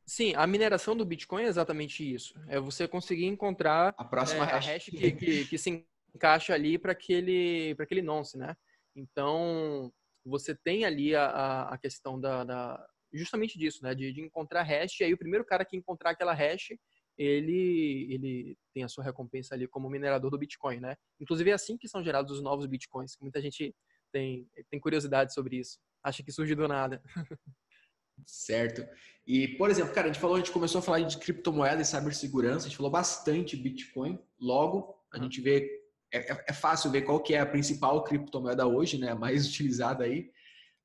[0.05, 2.33] Sim, a mineração do Bitcoin é exatamente isso.
[2.49, 6.53] É você conseguir encontrar a próxima é, hash, a hash que, que, que, se encaixa
[6.53, 8.53] ali para aquele, para aquele nonce, né?
[8.93, 9.93] Então,
[10.25, 13.95] você tem ali a, a questão da, da, justamente disso, né?
[13.95, 14.99] De, de encontrar hash.
[14.99, 16.73] E aí, o primeiro cara que encontrar aquela hash,
[17.17, 20.97] ele, ele tem a sua recompensa ali como minerador do Bitcoin, né?
[21.17, 23.15] Inclusive é assim que são gerados os novos Bitcoins.
[23.21, 23.73] Muita gente
[24.11, 25.79] tem, tem curiosidade sobre isso.
[26.03, 27.01] Acha que surge do nada.
[28.25, 28.85] Certo.
[29.25, 31.85] E, por exemplo, cara, a gente falou, a gente começou a falar de criptomoeda e
[31.85, 34.19] cibersegurança, a gente falou bastante Bitcoin.
[34.39, 35.23] Logo, a uhum.
[35.23, 35.69] gente vê,
[36.13, 39.11] é, é, é, fácil ver qual que é a principal criptomoeda hoje, né?
[39.11, 40.31] A mais utilizada aí.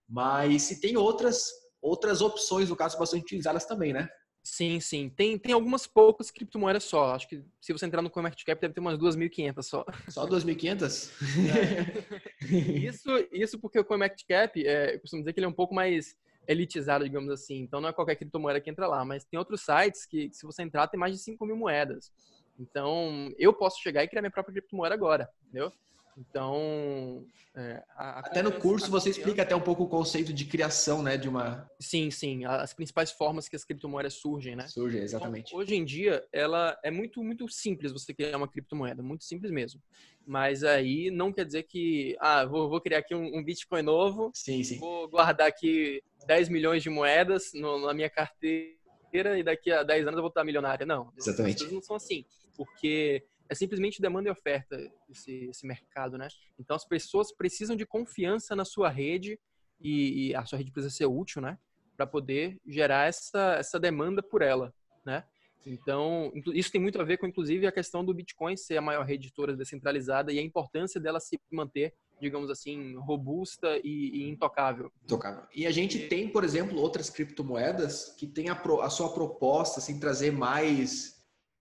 [0.09, 4.09] Mas se tem outras, outras opções, no caso, bastante utilizadas também, né?
[4.47, 5.09] Sim, sim.
[5.09, 7.17] Tem, tem algumas poucas criptomoedas só.
[7.17, 9.85] Acho que se você entrar no CoinMarketCap deve ter umas 2.500 só.
[10.09, 11.11] Só 2.500?
[11.51, 12.47] É.
[12.87, 16.17] isso, isso porque o CoinMarketCap, é, eu costumo dizer que ele é um pouco mais
[16.47, 17.57] elitizado, digamos assim.
[17.59, 19.05] Então não é qualquer criptomoeda que entra lá.
[19.05, 22.13] Mas tem outros sites que, se você entrar, tem mais de 5 mil moedas.
[22.57, 25.73] Então eu posso chegar e criar minha própria criptomoeda agora, entendeu?
[26.17, 30.47] Então, é, a, a até no curso você explica até um pouco o conceito de
[30.47, 31.71] criação, né, de uma.
[31.79, 34.67] Sim, sim, as principais formas que as criptomoedas surgem, né?
[34.67, 35.49] Surgem, exatamente.
[35.49, 39.51] Então, hoje em dia, ela é muito, muito simples você criar uma criptomoeda, muito simples
[39.51, 39.83] mesmo.
[40.27, 44.31] Mas aí não quer dizer que, ah, vou, vou criar aqui um, um Bitcoin novo,
[44.35, 44.79] sim, sim.
[44.79, 50.07] vou guardar aqui 10 milhões de moedas no, na minha carteira e daqui a 10
[50.07, 50.87] anos eu vou estar milionária.
[50.87, 51.57] Não, exatamente.
[51.57, 52.25] as coisas não são assim,
[52.57, 54.77] porque é simplesmente demanda e oferta
[55.09, 56.29] esse, esse mercado, né?
[56.59, 59.39] Então as pessoas precisam de confiança na sua rede
[59.81, 61.59] e, e a sua rede precisa ser útil, né?
[61.97, 65.25] Para poder gerar essa, essa demanda por ela, né?
[65.67, 69.05] Então, isso tem muito a ver com, inclusive, a questão do Bitcoin ser a maior
[69.05, 74.29] rede de todas descentralizada e a importância dela se manter, digamos assim, robusta e, e
[74.29, 74.93] intocável.
[75.03, 75.43] Intocável.
[75.53, 79.81] E a gente tem, por exemplo, outras criptomoedas que têm a, pro, a sua proposta,
[79.81, 81.16] assim, trazer mais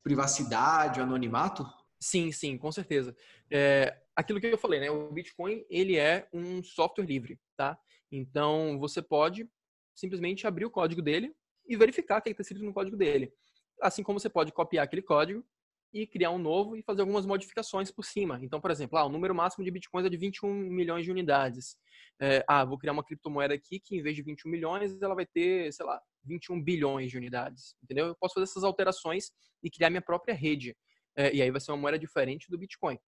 [0.06, 1.66] privacidade, o anonimato?
[2.00, 3.18] Sim, sim, com certeza.
[3.52, 4.92] É, aquilo que eu falei, né?
[4.92, 7.76] O Bitcoin ele é um software livre, tá?
[8.12, 9.50] Então você pode
[9.96, 11.36] simplesmente abrir o código dele
[11.68, 13.34] e verificar o que está escrito no código dele.
[13.82, 15.44] Assim como você pode copiar aquele código
[15.92, 18.38] e criar um novo e fazer algumas modificações por cima.
[18.44, 21.78] Então, por exemplo, ah, o número máximo de bitcoins é de 21 milhões de unidades.
[22.22, 25.26] É, ah, vou criar uma criptomoeda aqui que em vez de 21 milhões, ela vai
[25.26, 27.76] ter, sei lá, 21 bilhões de unidades.
[27.84, 28.08] Entendeu?
[28.08, 29.32] Eu posso fazer essas alterações
[29.64, 30.76] e criar minha própria rede.
[31.16, 33.00] É, e aí vai ser uma moeda diferente do Bitcoin.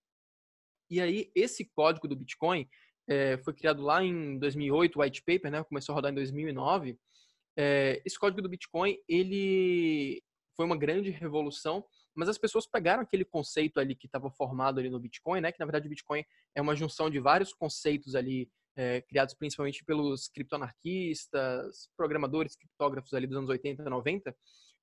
[0.90, 2.68] E aí, esse código do Bitcoin
[3.10, 5.64] é, foi criado lá em 2008, o white paper, né?
[5.64, 6.98] Começou a rodar em 2009.
[7.58, 10.24] É, esse código do Bitcoin, ele
[10.56, 11.86] foi uma grande revolução
[12.18, 15.52] mas as pessoas pegaram aquele conceito ali que estava formado ali no Bitcoin, né?
[15.52, 16.26] Que na verdade o Bitcoin
[16.56, 23.26] é uma junção de vários conceitos ali é, criados principalmente pelos criptoanarquistas, programadores, criptógrafos ali
[23.26, 24.36] dos anos 80 e 90,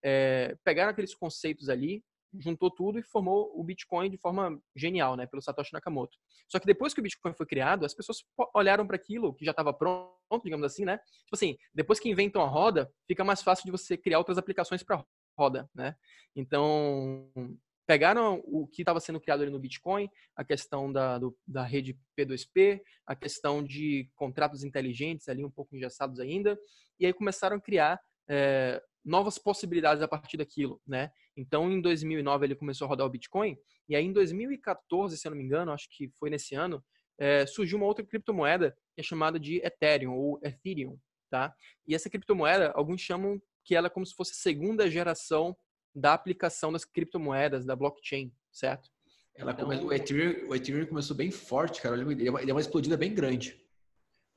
[0.04, 2.04] é, pegaram aqueles conceitos ali,
[2.40, 6.18] juntou tudo e formou o Bitcoin de forma genial, né, pelo Satoshi Nakamoto.
[6.48, 9.52] Só que depois que o Bitcoin foi criado, as pessoas olharam para aquilo que já
[9.52, 10.98] estava pronto, digamos assim, né?
[10.98, 14.82] Tipo assim, depois que inventam a roda, fica mais fácil de você criar outras aplicações
[14.82, 15.04] para
[15.38, 15.94] roda, né?
[16.34, 17.30] Então,
[17.86, 21.98] pegaram o que estava sendo criado ali no Bitcoin, a questão da, do, da rede
[22.18, 26.58] P2P, a questão de contratos inteligentes ali um pouco engessados ainda,
[26.98, 31.10] e aí começaram a criar é, novas possibilidades a partir daquilo, né?
[31.36, 33.56] Então, em 2009 ele começou a rodar o Bitcoin,
[33.88, 36.82] e aí em 2014, se eu não me engano, acho que foi nesse ano,
[37.18, 40.98] é, surgiu uma outra criptomoeda que é chamada de Ethereum ou Ethereum,
[41.30, 41.54] tá?
[41.86, 45.56] E essa criptomoeda, alguns chamam que ela é como se fosse a segunda geração
[45.94, 48.90] da aplicação das criptomoedas, da blockchain, certo?
[49.36, 49.80] Ela então, come...
[49.80, 51.96] o, Ethereum, o Ethereum começou bem forte, cara.
[51.96, 53.60] Ele é uma, ele é uma explodida bem grande.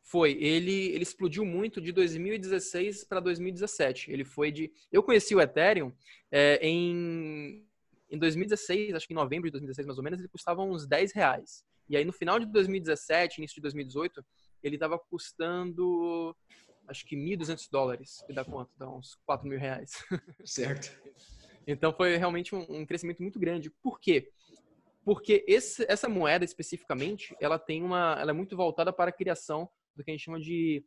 [0.01, 4.11] Foi, ele, ele explodiu muito de 2016 para 2017.
[4.11, 4.71] Ele foi de.
[4.91, 5.91] Eu conheci o Ethereum
[6.31, 7.67] é, em,
[8.09, 11.11] em 2016, acho que em novembro de 2016 mais ou menos, ele custava uns 10
[11.13, 11.63] reais.
[11.89, 14.25] E aí no final de 2017, início de 2018,
[14.63, 16.35] ele estava custando
[16.87, 18.71] acho que 1.200 dólares, que dá quanto?
[18.77, 19.91] Dá uns 4 mil reais.
[20.45, 20.97] Certo.
[21.67, 23.69] então foi realmente um, um, crescimento muito grande.
[23.69, 24.31] Por quê?
[25.03, 29.69] Porque esse, essa moeda especificamente, ela tem uma, ela é muito voltada para a criação
[29.95, 30.85] do que a gente chama de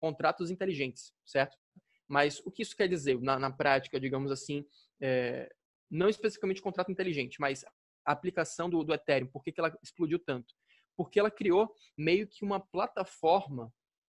[0.00, 1.56] contratos inteligentes, certo?
[2.08, 4.64] Mas o que isso quer dizer na, na prática, digamos assim,
[5.00, 5.48] é,
[5.90, 7.64] não especificamente contrato inteligente, mas
[8.04, 10.54] a aplicação do, do Ethereum, por que, que ela explodiu tanto?
[10.96, 13.72] Porque ela criou meio que uma plataforma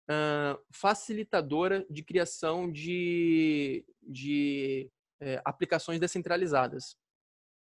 [0.09, 6.97] uh, facilitadora de criação de, de é, aplicações descentralizadas.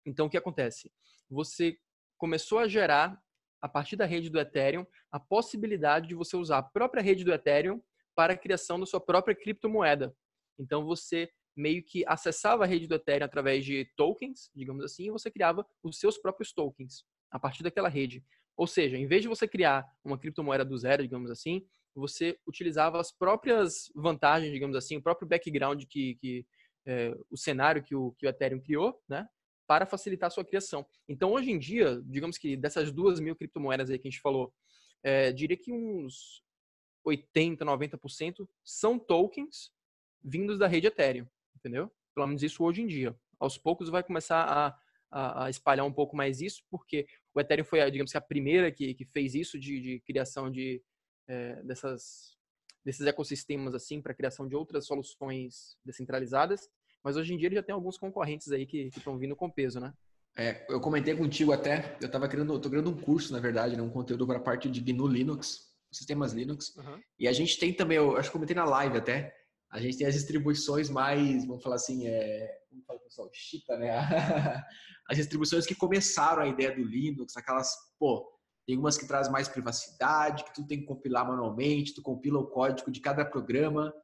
[0.05, 0.93] Então, o que acontece?
[1.29, 1.79] Você
[2.19, 3.21] começou a gerar
[3.61, 7.33] a partir da rede do Ethereum, a possibilidade de você usar a própria rede do
[7.33, 7.83] Ethereum
[8.15, 10.15] para a criação da sua própria criptomoeda.
[10.59, 15.11] Então você meio que acessava a rede do Ethereum através de tokens, digamos assim, e
[15.11, 18.25] você criava os seus próprios tokens a partir daquela rede.
[18.57, 23.01] Ou seja, em vez de você criar uma criptomoeda do zero, digamos assim, você utilizava
[23.01, 26.47] as próprias vantagens, digamos assim, o próprio background que, que
[26.87, 29.29] é, o cenário que o, que o Ethereum criou, né?
[29.67, 30.87] para facilitar a sua criação.
[31.09, 34.55] Então, hoje em dia, digamos que dessas duas mil criptomoedas aí que a gente falou,
[35.03, 36.43] é, diria que uns
[37.05, 39.73] 80, 90% são tokens
[40.23, 41.91] vindos da rede Ethereum, entendeu?
[42.15, 43.17] Pelo menos isso hoje em dia.
[43.39, 44.79] Aos poucos vai começar a,
[45.11, 48.71] a, a espalhar um pouco mais isso, porque o Ethereum foi, digamos que, a primeira
[48.71, 50.83] que, que fez isso de, de criação de,
[51.29, 52.36] é, dessas,
[52.87, 56.71] desses ecossistemas assim para criação de outras soluções descentralizadas.
[57.03, 59.81] Mas hoje em dia ele já tem alguns concorrentes aí que estão vindo com peso,
[59.81, 59.93] né?
[60.39, 63.83] É, eu comentei contigo até, eu estava criando, tô criando um curso, na verdade, né,
[63.83, 66.77] um conteúdo para a parte de GNU Linux, sistemas Linux.
[66.77, 67.01] Uhum.
[67.19, 69.35] E a gente tem também, eu acho que comentei na live até,
[69.73, 73.77] a gente tem as distribuições mais, vamos falar assim, é, como fala o pessoal, chita,
[73.79, 73.91] né?
[75.09, 78.31] as distribuições que começaram a ideia do Linux, aquelas, pô,
[78.67, 82.47] tem umas que trazem mais privacidade, que tu tem que compilar manualmente, tu compila o
[82.47, 83.95] código de cada programa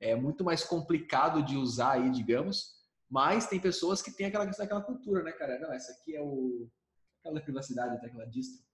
[0.00, 2.74] é muito mais complicado de usar aí, digamos,
[3.08, 5.58] mas tem pessoas que têm aquela, aquela cultura, né, cara?
[5.58, 6.68] Não, essa aqui é o
[7.20, 8.64] aquela privacidade, até aquela distro.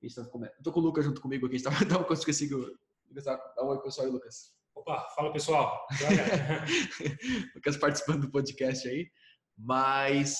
[0.00, 2.54] Eu tô com o Lucas junto comigo aqui, a gente tava, então, eu esqueci que
[2.54, 4.54] Lucas dá um oi pessoal aí, Lucas.
[4.74, 5.86] Opa, fala pessoal.
[7.54, 9.10] Lucas participando do podcast aí,
[9.58, 10.38] mas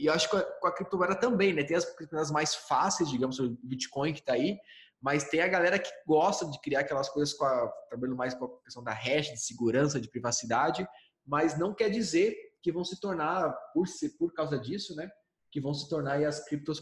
[0.00, 1.62] e acho que com a, criptomoeda também, né?
[1.62, 4.58] Tem as criptomoedas mais fáceis, digamos, o Bitcoin que tá aí,
[5.00, 8.46] mas tem a galera que gosta de criar aquelas coisas com a, trabalhando mais com
[8.46, 10.86] a questão da hash, de segurança, de privacidade,
[11.24, 13.86] mas não quer dizer que vão se tornar, por,
[14.18, 15.10] por causa disso, né,
[15.50, 16.80] que vão se tornar as criptos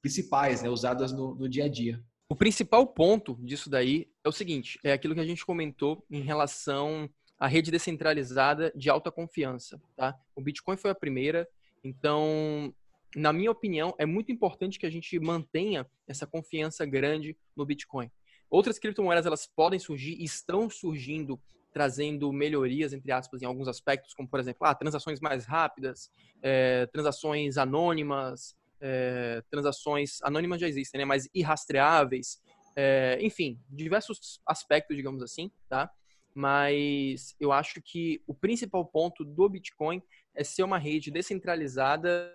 [0.00, 2.02] principais, né, usadas no, no dia a dia.
[2.28, 6.22] O principal ponto disso daí é o seguinte, é aquilo que a gente comentou em
[6.22, 10.18] relação à rede descentralizada de alta confiança, tá?
[10.34, 11.48] O Bitcoin foi a primeira,
[11.84, 12.74] então
[13.16, 18.10] na minha opinião, é muito importante que a gente mantenha essa confiança grande no Bitcoin.
[18.50, 21.40] Outras criptomoedas elas podem surgir, estão surgindo,
[21.72, 26.10] trazendo melhorias entre aspas em alguns aspectos, como por exemplo, ah, transações mais rápidas,
[26.42, 32.40] é, transações anônimas, é, transações anônimas já existem, né, mas irrastreáveis,
[32.76, 35.90] é, enfim, diversos aspectos, digamos assim, tá?
[36.34, 40.02] Mas eu acho que o principal ponto do Bitcoin
[40.36, 42.32] é ser uma rede descentralizada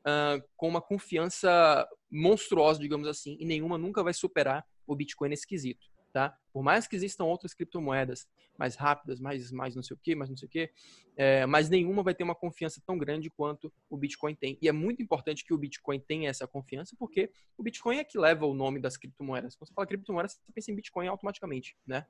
[0.00, 5.46] uh, com uma confiança monstruosa, digamos assim, e nenhuma nunca vai superar o Bitcoin nesse
[5.46, 6.36] quesito, tá?
[6.52, 8.26] Por mais que existam outras criptomoedas
[8.58, 10.70] mais rápidas, mais, mais não sei o que, mais não sei o que,
[11.16, 14.58] é, mas nenhuma vai ter uma confiança tão grande quanto o Bitcoin tem.
[14.60, 18.18] E é muito importante que o Bitcoin tenha essa confiança, porque o Bitcoin é que
[18.18, 19.54] leva o nome das criptomoedas.
[19.54, 22.04] Quando você fala criptomoeda, você pensa em Bitcoin automaticamente, né?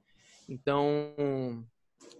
[0.48, 1.66] Então,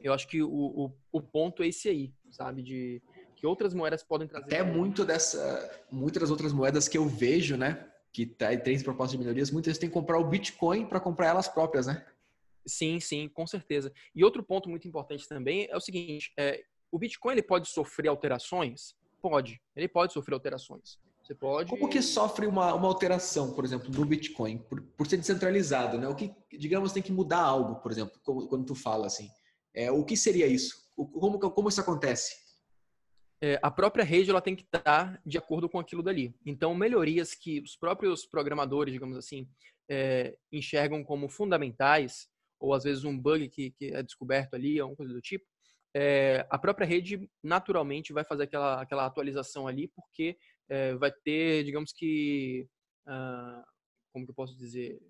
[0.03, 2.63] eu acho que o, o, o ponto é esse aí, sabe?
[2.63, 3.03] De,
[3.39, 4.47] que outras moedas podem trazer.
[4.47, 9.13] Até muito dessa, muitas das outras moedas que eu vejo, né, que tá, tem propostas
[9.13, 12.05] de melhorias, muitas vezes tem que comprar o Bitcoin para comprar elas próprias, né?
[12.67, 13.93] Sim, sim, com certeza.
[14.15, 18.09] E outro ponto muito importante também é o seguinte: é, o Bitcoin ele pode sofrer
[18.09, 18.97] alterações?
[19.23, 19.61] Pode.
[19.75, 20.99] Ele pode sofrer alterações.
[21.23, 21.71] Você pode.
[21.71, 26.09] Como que sofre uma, uma alteração, por exemplo, no Bitcoin, por, por ser descentralizado, né?
[26.09, 29.29] O que, digamos, tem que mudar algo, por exemplo, quando tu fala assim.
[29.73, 30.88] É, o que seria isso?
[31.07, 32.49] Como, como isso acontece?
[33.41, 36.35] é, a própria rede ela tem que estar de acordo com aquilo dali.
[36.45, 39.49] Então, melhorias que os próprios programadores, digamos assim,
[39.89, 44.97] é, enxergam como fundamentais, ou às vezes um bug que, que é descoberto ali, alguma
[44.97, 45.47] coisa do tipo,
[45.95, 50.37] é, a própria rede naturalmente vai fazer aquela, aquela atualização ali, porque
[50.69, 52.69] é, vai ter, digamos que,
[53.07, 53.65] uh,
[54.13, 55.01] como que eu posso dizer,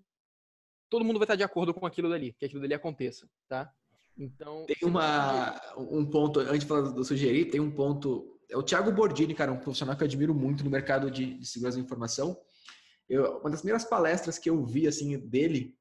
[0.89, 3.73] todo mundo vai estar de acordo com aquilo dali, que aquilo dali aconteça, tá?
[4.19, 8.63] Então tem uma um ponto antes de falar do sugerir, tem um ponto é o
[8.63, 11.85] Thiago Bordini, cara, um profissional que eu admiro muito no mercado de, de segurança da
[11.85, 12.37] informação.
[13.09, 15.77] Eu, uma das primeiras palestras que eu vi assim dele,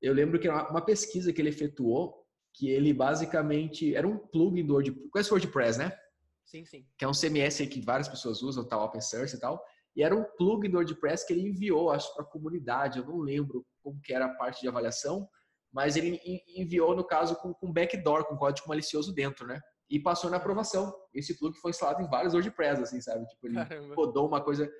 [0.00, 2.26] eu lembro que era uma pesquisa que ele efetuou
[2.58, 5.96] que ele basicamente era um plugin do WordPress, conhece o WordPress, né?
[6.44, 6.84] Sim, sim.
[6.98, 9.62] Que é um CMS que várias pessoas usam, tal, open source e tal.
[9.94, 12.98] E era um plugin do WordPress que ele enviou, acho, para a comunidade.
[12.98, 15.28] Eu não lembro como que era a parte de avaliação,
[15.72, 16.20] mas ele
[16.56, 19.60] enviou, no caso, com, com backdoor, com código malicioso dentro, né?
[19.90, 20.92] E passou na aprovação.
[21.14, 23.26] Esse plugin foi instalado em vários WordPress, assim, sabe?
[23.26, 23.94] Tipo, ele Caramba.
[23.94, 24.70] rodou uma coisa...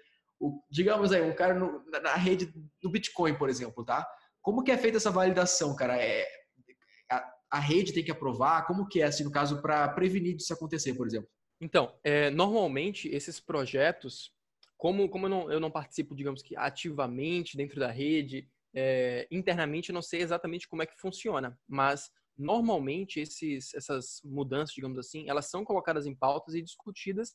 [0.40, 4.06] O, digamos aí, um cara no, na, na, rede do Bitcoin, por exemplo, tá?
[4.40, 6.00] Como que é feita essa validação, cara?
[6.00, 6.26] É,
[7.50, 8.66] a rede tem que aprovar?
[8.66, 11.28] Como que é, assim, no caso, para prevenir disso acontecer, por exemplo?
[11.60, 14.30] Então, é, normalmente, esses projetos,
[14.76, 19.92] como, como eu, não, eu não participo, digamos que ativamente dentro da rede, é, internamente
[19.92, 25.50] não sei exatamente como é que funciona, mas normalmente esses, essas mudanças, digamos assim, elas
[25.50, 27.34] são colocadas em pautas e discutidas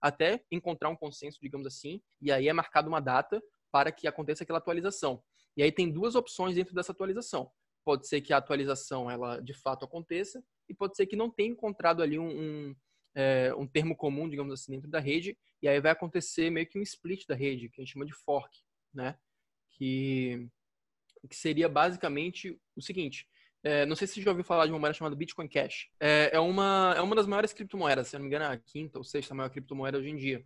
[0.00, 3.42] até encontrar um consenso, digamos assim, e aí é marcada uma data
[3.72, 5.22] para que aconteça aquela atualização.
[5.56, 7.50] E aí tem duas opções dentro dessa atualização
[7.88, 11.48] pode ser que a atualização ela de fato aconteça e pode ser que não tenha
[11.48, 12.76] encontrado ali um, um,
[13.14, 16.78] é, um termo comum, digamos assim, dentro da rede e aí vai acontecer meio que
[16.78, 18.54] um split da rede, que a gente chama de fork,
[18.92, 19.18] né?
[19.78, 20.48] Que,
[21.28, 23.28] que seria basicamente o seguinte,
[23.62, 25.88] é, não sei se você já ouviu falar de uma moeda chamada Bitcoin Cash.
[26.00, 28.98] É, é, uma, é uma das maiores criptomoedas, se não me engano, é a quinta
[28.98, 30.44] ou sexta maior criptomoeda hoje em dia.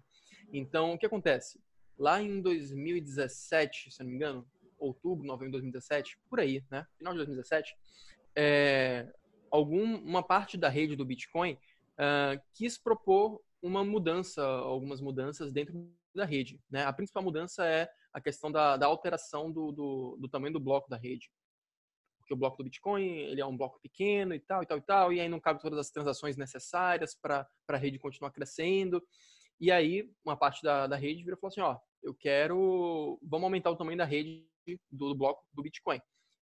[0.52, 1.60] Então, o que acontece?
[1.98, 4.46] Lá em 2017, se não me engano,
[4.78, 6.86] outubro, novembro de 2017, por aí, né?
[6.98, 7.74] Final de 2017,
[8.34, 9.12] é,
[9.50, 15.88] algum, uma parte da rede do Bitcoin uh, quis propor uma mudança, algumas mudanças dentro
[16.14, 16.58] da rede.
[16.70, 16.84] Né?
[16.84, 20.88] A principal mudança é a questão da, da alteração do, do, do, tamanho do bloco
[20.88, 21.30] da rede.
[22.18, 24.82] Porque o bloco do Bitcoin ele é um bloco pequeno e tal, e tal, e
[24.82, 29.02] tal, e aí não cabe todas as transações necessárias para a rede continuar crescendo.
[29.58, 33.44] E aí, uma parte da, da rede virou e falou assim, ó, eu quero, vamos
[33.44, 34.46] aumentar o tamanho da rede
[34.90, 36.00] do bloco do Bitcoin.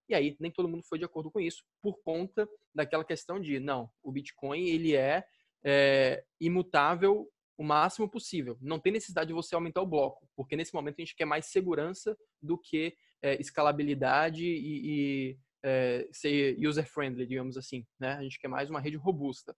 [0.09, 3.59] E aí nem todo mundo foi de acordo com isso por conta daquela questão de
[3.59, 5.23] não, o Bitcoin ele é,
[5.63, 8.57] é imutável o máximo possível.
[8.59, 11.45] Não tem necessidade de você aumentar o bloco, porque nesse momento a gente quer mais
[11.45, 17.85] segurança do que é, escalabilidade e, e é, ser user-friendly, digamos assim.
[17.99, 18.13] Né?
[18.13, 19.55] A gente quer mais uma rede robusta.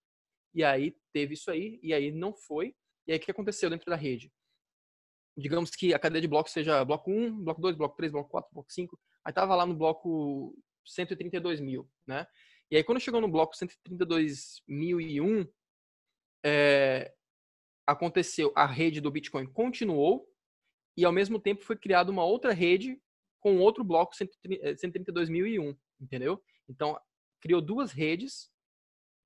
[0.54, 2.74] E aí teve isso aí, e aí não foi.
[3.06, 4.30] E aí o que aconteceu dentro da rede?
[5.36, 8.50] digamos que a cadeia de blocos seja bloco 1, bloco 2, bloco 3, bloco 4,
[8.52, 8.96] bloco 5.
[9.24, 12.24] Aí tava lá no bloco 132 mil, né?
[12.70, 15.48] E aí quando chegou no bloco 132.001,
[16.44, 17.12] é,
[17.86, 20.28] aconteceu, a rede do Bitcoin continuou
[20.96, 23.00] e ao mesmo tempo foi criada uma outra rede
[23.40, 26.42] com outro bloco 132.001, é, entendeu?
[26.68, 26.98] Então,
[27.40, 28.50] criou duas redes,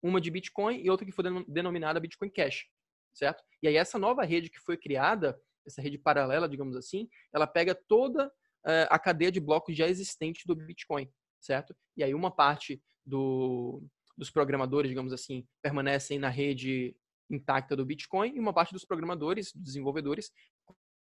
[0.02, 2.66] uma de Bitcoin e outra que foi denominada Bitcoin Cash,
[3.14, 3.44] certo?
[3.62, 7.74] E aí essa nova rede que foi criada, essa rede paralela, digamos assim, ela pega
[7.74, 11.08] toda uh, a cadeia de blocos já existente do Bitcoin,
[11.40, 11.76] certo?
[11.96, 13.82] E aí uma parte do,
[14.16, 16.96] dos programadores, digamos assim, permanecem na rede
[17.30, 20.30] intacta do Bitcoin e uma parte dos programadores, dos desenvolvedores,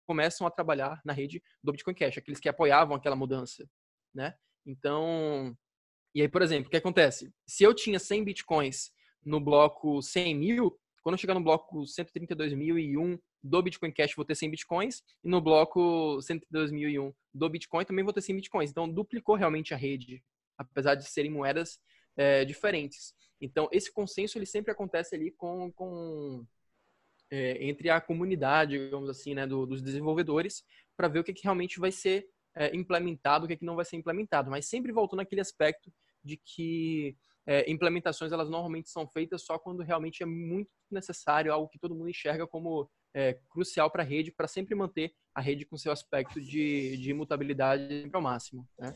[0.05, 3.69] começam a trabalhar na rede do Bitcoin Cash, aqueles que apoiavam aquela mudança,
[4.13, 4.35] né?
[4.65, 5.55] Então,
[6.13, 7.33] e aí, por exemplo, o que acontece?
[7.47, 8.91] Se eu tinha 100 Bitcoins
[9.23, 14.35] no bloco 100 mil, quando eu chegar no bloco 132.001 do Bitcoin Cash, vou ter
[14.35, 15.01] 100 Bitcoins.
[15.23, 18.69] E no bloco 132.001 do Bitcoin, também vou ter 100 Bitcoins.
[18.69, 20.23] Então, duplicou realmente a rede,
[20.57, 21.79] apesar de serem moedas
[22.15, 23.13] é, diferentes.
[23.41, 25.71] Então, esse consenso, ele sempre acontece ali com...
[25.71, 26.45] com
[27.33, 30.65] é, entre a comunidade, digamos assim, né, do, dos desenvolvedores,
[30.97, 33.85] para ver o que, que, realmente vai ser é, implementado, o que, que não vai
[33.85, 34.51] ser implementado.
[34.51, 37.17] Mas sempre voltando naquele aspecto de que
[37.47, 41.95] é, implementações elas normalmente são feitas só quando realmente é muito necessário, algo que todo
[41.95, 45.91] mundo enxerga como é, crucial para a rede, para sempre manter a rede com seu
[45.91, 48.67] aspecto de, de imutabilidade ao máximo.
[48.77, 48.93] Né?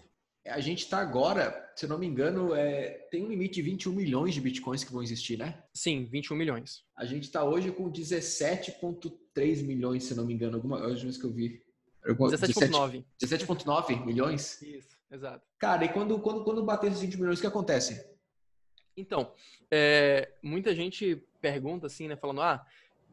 [0.47, 3.93] A gente está agora, se eu não me engano, é, tem um limite de 21
[3.93, 5.63] milhões de bitcoins que vão existir, né?
[5.73, 6.83] Sim, 21 milhões.
[6.95, 11.23] A gente está hoje com 17,3 milhões, se eu não me engano, alguma vez que
[11.23, 11.63] eu vi.
[12.05, 13.03] 17,9.
[13.23, 14.61] 17,9 milhões?
[14.61, 15.43] Isso, exato.
[15.57, 18.15] Cara, e quando, quando, quando bater esses 20 milhões, o que acontece?
[18.95, 19.33] Então,
[19.71, 22.65] é, muita gente pergunta assim, né, falando, ah,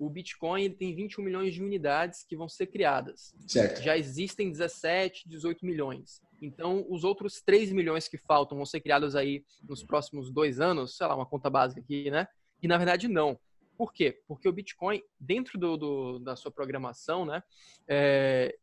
[0.05, 3.33] o Bitcoin ele tem 21 milhões de unidades que vão ser criadas.
[3.47, 3.81] Certo.
[3.81, 6.21] Já existem 17, 18 milhões.
[6.41, 10.97] Então, os outros 3 milhões que faltam vão ser criados aí nos próximos dois anos,
[10.97, 12.27] sei lá, uma conta básica aqui, né?
[12.61, 13.39] E na verdade não.
[13.77, 14.21] Por quê?
[14.27, 17.41] Porque o Bitcoin, dentro do, do da sua programação, né,
[17.87, 18.57] é,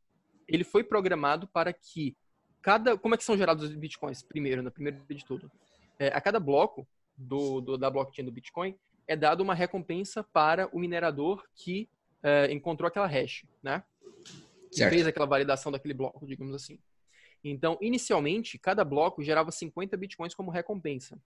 [0.45, 2.17] ele foi programado para que
[2.61, 2.97] cada.
[2.97, 4.21] Como é que são gerados os Bitcoins?
[4.21, 5.49] Primeiro, no né, primeiro de tudo.
[5.97, 6.85] É, a cada bloco
[7.17, 8.77] do, do, da blockchain do Bitcoin
[9.09, 11.89] é dado uma recompensa para o minerador que
[12.21, 13.83] é, encontrou aquela hash, né?
[14.71, 14.93] Certo.
[14.93, 16.79] Fez aquela validação daquele bloco, digamos assim.
[17.43, 21.19] Então, inicialmente, cada bloco gerava 50 bitcoins como recompensa.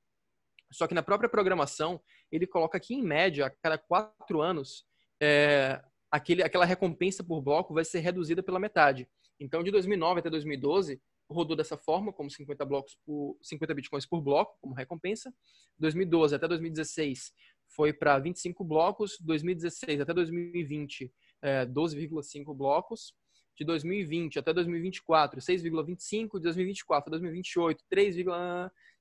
[0.72, 2.00] Só que na própria programação,
[2.32, 4.86] ele coloca que, em média, a cada quatro anos,
[5.22, 9.10] é, aquele, aquela recompensa por bloco vai ser reduzida pela metade.
[9.38, 14.22] Então, de 2009 até 2012, rodou dessa forma, como 50 blocos por 50 bitcoins por
[14.22, 15.34] bloco, como recompensa.
[15.80, 17.34] 2012 até 2016
[17.76, 21.12] foi para 25 blocos, 2016 até 2020
[21.42, 23.14] é, 12,5 blocos
[23.56, 28.16] de 2020 até 2024, 6,25, de 2024 a 2028, 3,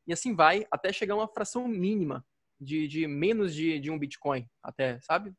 [0.07, 2.25] e assim vai até chegar a uma fração mínima
[2.61, 5.33] de, de menos de, de um Bitcoin, até, sabe?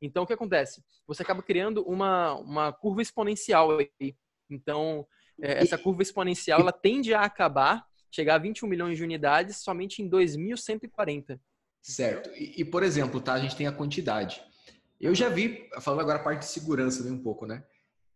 [0.00, 0.82] Então, o que acontece?
[1.06, 4.16] Você acaba criando uma, uma curva exponencial aí.
[4.50, 5.06] Então,
[5.40, 10.02] é, essa curva exponencial, ela tende a acabar, chegar a 21 milhões de unidades somente
[10.02, 11.40] em 2140.
[11.82, 12.30] Certo.
[12.30, 13.34] E, e, por exemplo, tá?
[13.34, 14.40] A gente tem a quantidade.
[15.00, 17.64] Eu já vi, falando agora a parte de segurança um pouco, né?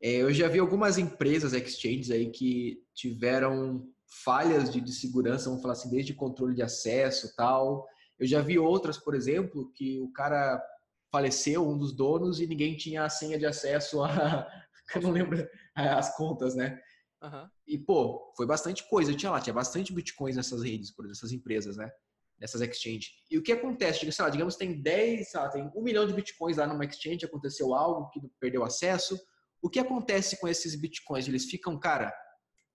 [0.00, 3.88] É, eu já vi algumas empresas, exchanges aí, que tiveram
[4.24, 7.86] falhas de, de segurança, vamos falar assim, desde controle de acesso tal.
[8.18, 10.62] Eu já vi outras, por exemplo, que o cara
[11.10, 14.46] faleceu, um dos donos, e ninguém tinha a senha de acesso a.
[14.94, 15.44] eu não lembro
[15.74, 16.80] as contas, né?
[17.22, 17.48] Uhum.
[17.66, 19.14] E, pô, foi bastante coisa.
[19.14, 21.90] Tinha lá, tinha bastante bitcoins nessas redes, por essas empresas, né?
[22.38, 23.12] Nessas exchanges.
[23.30, 24.10] E o que acontece?
[24.12, 27.24] Sei lá, digamos tem 10, sei lá, tem um milhão de bitcoins lá numa exchange,
[27.24, 29.18] aconteceu algo que perdeu acesso
[29.66, 31.26] o que acontece com esses bitcoins?
[31.26, 32.14] Eles ficam, cara,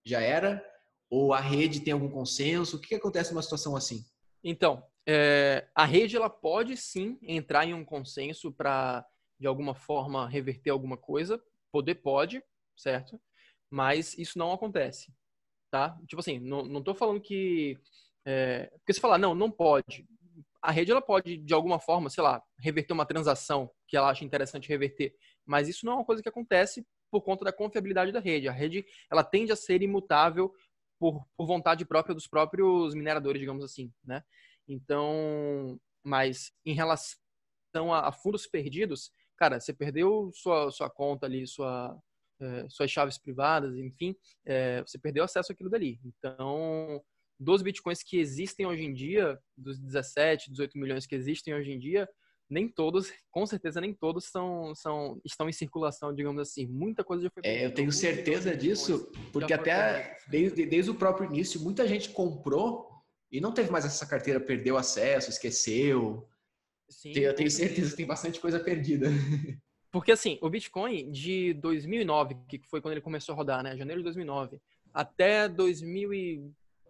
[0.06, 0.62] já era?
[1.10, 2.78] Ou a rede tem algum consenso?
[2.78, 4.04] O que acontece numa situação assim?
[4.44, 9.06] Então, é, a rede ela pode sim entrar em um consenso para,
[9.40, 11.42] de alguma forma, reverter alguma coisa.
[11.72, 12.44] Poder pode,
[12.76, 13.18] certo?
[13.70, 15.14] Mas isso não acontece,
[15.70, 15.98] tá?
[16.08, 17.78] Tipo assim, não, não tô falando que...
[18.26, 20.06] É, porque se falar, não, não pode.
[20.62, 24.24] A rede ela pode, de alguma forma, sei lá, reverter uma transação que ela acha
[24.24, 25.14] interessante reverter.
[25.46, 28.48] Mas isso não é uma coisa que acontece por conta da confiabilidade da rede.
[28.48, 30.54] A rede ela tende a ser imutável
[31.00, 34.24] por, por vontade própria dos próprios mineradores, digamos assim, né?
[34.68, 37.18] Então, mas em relação
[37.92, 42.00] a, a fundos perdidos, cara, você perdeu sua, sua conta ali, sua,
[42.40, 44.16] é, suas chaves privadas, enfim,
[44.46, 46.00] é, você perdeu acesso àquilo dali.
[46.06, 47.04] Então,
[47.42, 51.80] dos bitcoins que existem hoje em dia, dos 17, 18 milhões que existem hoje em
[51.80, 52.08] dia,
[52.48, 56.68] nem todos, com certeza nem todos são, são, estão em circulação, digamos assim.
[56.68, 57.42] Muita coisa já foi.
[57.44, 62.92] É, eu tenho certeza disso, porque até desde, desde o próprio início, muita gente comprou
[63.32, 66.28] e não teve mais essa carteira, perdeu acesso, esqueceu.
[66.90, 69.08] Sim, eu tenho certeza que tem bastante coisa perdida.
[69.90, 74.02] Porque assim, o Bitcoin de 2009, que foi quando ele começou a rodar, né, janeiro
[74.02, 74.62] de 2009,
[74.94, 75.50] até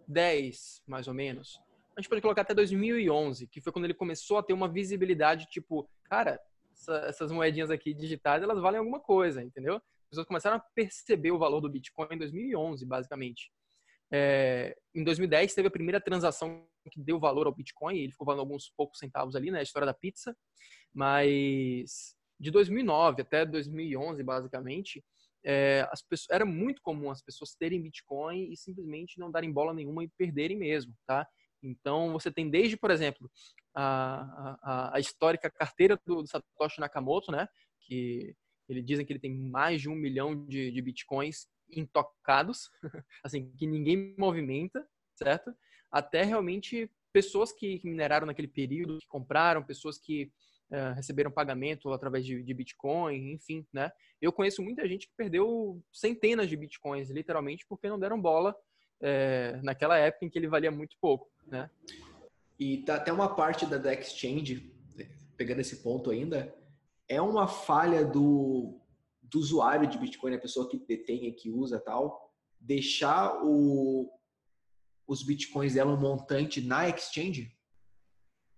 [0.08, 1.60] 2010, mais ou menos,
[1.96, 5.46] a gente pode colocar até 2011, que foi quando ele começou a ter uma visibilidade,
[5.46, 6.40] tipo, cara,
[6.72, 9.76] essa, essas moedinhas aqui digitais, elas valem alguma coisa, entendeu?
[9.76, 13.52] As pessoas começaram a perceber o valor do Bitcoin em 2011, basicamente.
[14.10, 18.40] É, em 2010 teve a primeira transação que deu valor ao Bitcoin, ele ficou valendo
[18.40, 20.36] alguns poucos centavos ali, né, a história da pizza,
[20.92, 25.04] mas de 2009 até 2011, basicamente,
[25.44, 29.74] é, as pessoas, era muito comum as pessoas terem Bitcoin e simplesmente não darem bola
[29.74, 31.26] nenhuma e perderem mesmo, tá?
[31.62, 33.30] Então, você tem desde, por exemplo,
[33.74, 37.48] a, a, a histórica carteira do, do, Satoshi Nakamoto, né?
[37.80, 38.34] Que
[38.68, 42.70] ele dizem que ele tem mais de um milhão de, de bitcoins intocados,
[43.24, 45.54] assim, que ninguém movimenta, certo?
[45.90, 50.32] Até realmente pessoas que mineraram naquele período, que compraram, pessoas que
[50.72, 53.92] uh, receberam pagamento através de, de, Bitcoin, enfim, né?
[54.20, 58.56] Eu conheço muita gente que perdeu centenas de Bitcoins, literalmente, porque não deram bola
[59.00, 61.70] é, naquela época em que ele valia muito pouco, né?
[62.58, 64.72] E tá até uma parte da, da exchange,
[65.36, 66.54] pegando esse ponto ainda,
[67.08, 68.80] é uma falha do,
[69.20, 74.08] do usuário de Bitcoin, a pessoa que detém e que usa tal, deixar o,
[75.06, 77.52] os Bitcoins dela um montante na exchange?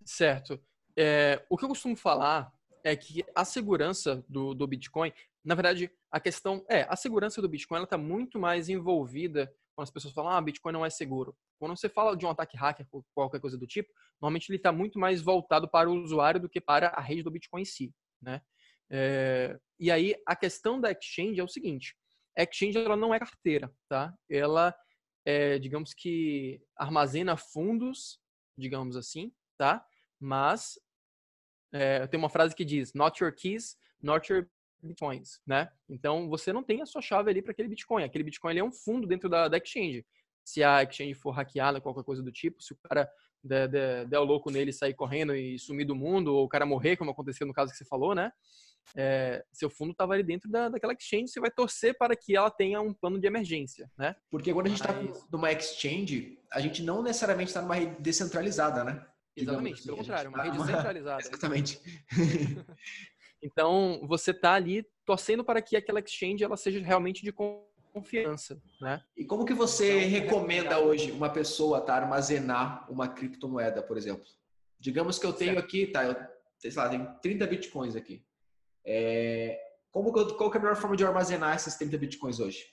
[0.05, 0.61] Certo.
[0.97, 2.53] É, o que eu costumo falar
[2.85, 5.13] é que a segurança do, do Bitcoin,
[5.45, 9.91] na verdade, a questão é, a segurança do Bitcoin está muito mais envolvida quando as
[9.91, 11.37] pessoas falam, ah, Bitcoin não é seguro.
[11.59, 14.71] Quando você fala de um ataque hacker ou qualquer coisa do tipo, normalmente ele está
[14.71, 17.93] muito mais voltado para o usuário do que para a rede do Bitcoin em si,
[18.23, 18.41] né?
[18.91, 21.97] É, e aí a questão da exchange é o seguinte:
[22.39, 24.15] a exchange ela não é carteira, tá?
[24.31, 24.75] Ela
[25.25, 28.21] é, digamos que armazena fundos,
[28.57, 29.85] digamos assim, tá?
[30.21, 30.79] Mas
[31.75, 34.49] é, tem uma frase que diz: "Not your keys, not your
[34.81, 35.69] bitcoins", né?
[35.89, 38.05] Então você não tem a sua chave ali para aquele bitcoin.
[38.05, 40.07] Aquele bitcoin é um fundo dentro da, da exchange.
[40.45, 43.11] Se a exchange for hackeada, qualquer coisa do tipo, se o cara
[43.43, 46.65] der, der, der o louco nele sair correndo e sumir do mundo, ou o cara
[46.65, 48.31] morrer, como aconteceu no caso que você falou, né?
[48.95, 52.51] É, seu fundo estava ali dentro da, daquela exchange, você vai torcer para que ela
[52.51, 54.15] tenha um plano de emergência, né?
[54.31, 54.95] Porque quando a gente está
[55.33, 59.05] numa exchange, a gente não necessariamente está numa rede descentralizada, né?
[59.37, 61.21] Exatamente, assim, pelo contrário, uma tá rede centralizada.
[61.27, 61.81] Exatamente.
[63.43, 69.03] então, você está ali torcendo para que aquela exchange ela seja realmente de confiança, né?
[69.17, 74.25] E como que você então, recomenda hoje uma pessoa tá, armazenar uma criptomoeda, por exemplo?
[74.79, 75.65] Digamos que eu tenho certo.
[75.65, 76.17] aqui, tá, eu,
[76.59, 78.25] sei lá, tenho 30 bitcoins aqui.
[78.85, 79.59] É,
[79.91, 82.67] como, qual é a melhor forma de armazenar esses 30 bitcoins hoje?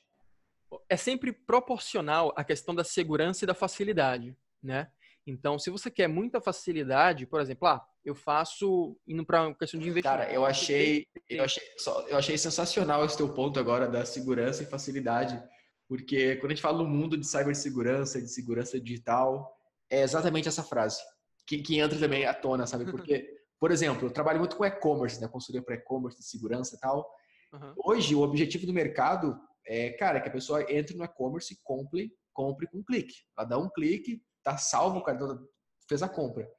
[0.90, 4.90] É sempre proporcional à questão da segurança e da facilidade, né?
[5.26, 9.80] Então, se você quer muita facilidade, por exemplo, ah, eu faço indo para uma questão
[9.80, 10.18] de investimento.
[10.18, 11.64] Cara, eu achei, eu achei,
[12.08, 15.42] eu achei sensacional esse teu ponto agora da segurança e facilidade,
[15.88, 19.56] porque quando a gente fala no mundo de cibersegurança, de segurança digital,
[19.90, 21.02] é exatamente essa frase
[21.46, 22.86] que, que entra também à tona, sabe?
[22.90, 25.28] Porque por exemplo, eu trabalho muito com e-commerce, né?
[25.28, 27.08] Consultoria para e-commerce, de segurança e tal.
[27.54, 27.74] Uhum.
[27.86, 32.12] Hoje, o objetivo do mercado é, cara, que a pessoa entre no e-commerce e compre,
[32.34, 33.14] compre com um clique.
[33.38, 35.20] Ela dá um clique, tá salvo, o cara
[35.88, 36.50] fez a compra.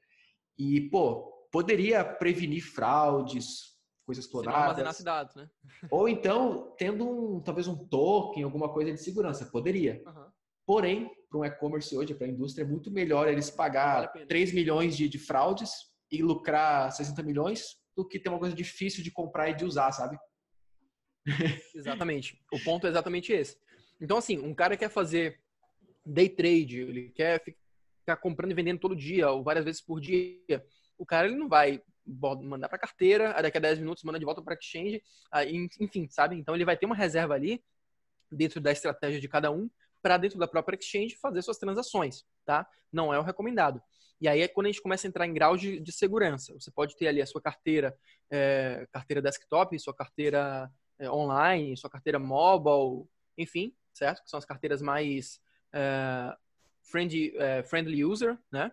[0.58, 3.72] E, pô, poderia prevenir fraudes,
[4.04, 4.96] coisas clonadas.
[4.96, 5.48] Se dados, né?
[5.90, 9.46] Ou então, tendo um, talvez um token, alguma coisa de segurança.
[9.46, 10.02] Poderia.
[10.06, 10.30] Uhum.
[10.66, 14.52] Porém, para um e-commerce hoje, para a indústria, é muito melhor eles pagar vale 3
[14.52, 15.72] milhões de, de fraudes
[16.10, 19.90] e lucrar 60 milhões do que ter uma coisa difícil de comprar e de usar,
[19.92, 20.16] sabe?
[21.74, 22.40] Exatamente.
[22.52, 23.56] O ponto é exatamente esse.
[24.00, 25.40] Então, assim, um cara quer fazer
[26.04, 27.42] day trade, ele quer
[28.02, 30.64] ficar comprando e vendendo todo dia, ou várias vezes por dia.
[30.98, 31.80] O cara ele não vai
[32.42, 35.02] mandar para carteira, daqui a 10 minutos manda de volta para exchange,
[35.80, 36.36] enfim, sabe?
[36.36, 37.62] Então ele vai ter uma reserva ali
[38.30, 39.70] dentro da estratégia de cada um
[40.02, 42.66] para dentro da própria exchange fazer suas transações, tá?
[42.92, 43.80] Não é o recomendado.
[44.20, 46.52] E aí é quando a gente começa a entrar em graus de, de segurança.
[46.54, 47.96] Você pode ter ali a sua carteira,
[48.30, 54.22] é, carteira desktop, sua carteira é, online, sua carteira mobile, enfim, certo?
[54.22, 55.40] Que são as carteiras mais
[55.72, 56.36] é,
[56.82, 58.70] friendly, é, friendly user, né?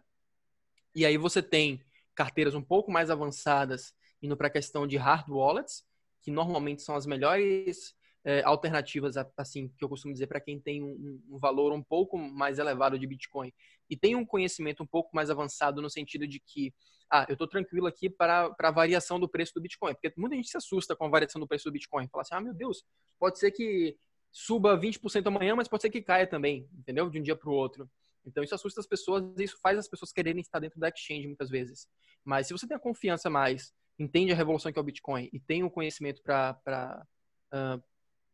[0.96, 1.82] E aí você tem
[2.16, 5.84] carteiras um pouco mais avançadas indo para a questão de hard wallets,
[6.22, 7.96] que normalmente são as melhores
[8.26, 12.18] é, alternativas, assim, que eu costumo dizer para quem tem um, um, valor um pouco
[12.18, 13.54] mais elevado de Bitcoin
[13.90, 16.74] e tem um conhecimento um pouco mais avançado no sentido de que,
[17.10, 20.36] ah, eu estou tranquilo aqui para, para a variação do preço do Bitcoin, porque muita
[20.36, 22.84] gente se assusta com a variação do preço do Bitcoin, fala assim, ah, meu Deus,
[23.18, 23.98] pode ser que
[24.32, 27.10] suba 20% amanhã, mas pode ser que caia também, entendeu?
[27.10, 27.90] De um dia para o outro.
[28.26, 31.28] Então isso assusta as pessoas e isso faz as pessoas quererem estar dentro da exchange
[31.28, 31.88] muitas vezes.
[32.24, 35.40] Mas se você tem a confiança mais, entende a revolução que é o Bitcoin e
[35.40, 37.06] tem o conhecimento para
[37.54, 37.84] uh,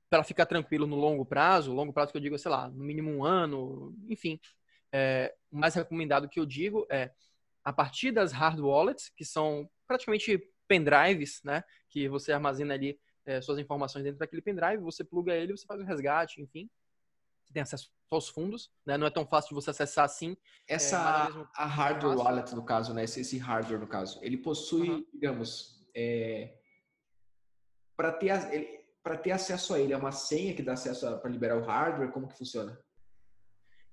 [0.09, 3.11] para ficar tranquilo no longo prazo, longo prazo que eu digo, sei lá, no mínimo
[3.11, 4.39] um ano, enfim,
[4.91, 7.11] é, o mais recomendado que eu digo é
[7.63, 13.41] a partir das hard wallets, que são praticamente pendrives, né, que você armazena ali é,
[13.41, 16.69] suas informações dentro daquele pendrive, você pluga ele, você faz o resgate, enfim,
[17.45, 20.37] você tem acesso aos fundos, né, não é tão fácil de você acessar assim.
[20.67, 24.89] Essa é, a hardware wallet no caso, né, esse, esse hardware no caso, ele possui,
[24.89, 25.05] uhum.
[25.13, 26.53] digamos, é,
[27.95, 29.93] para ter para ter acesso a ele?
[29.93, 32.11] É uma senha que dá acesso para liberar o hardware?
[32.11, 32.75] Como que funciona?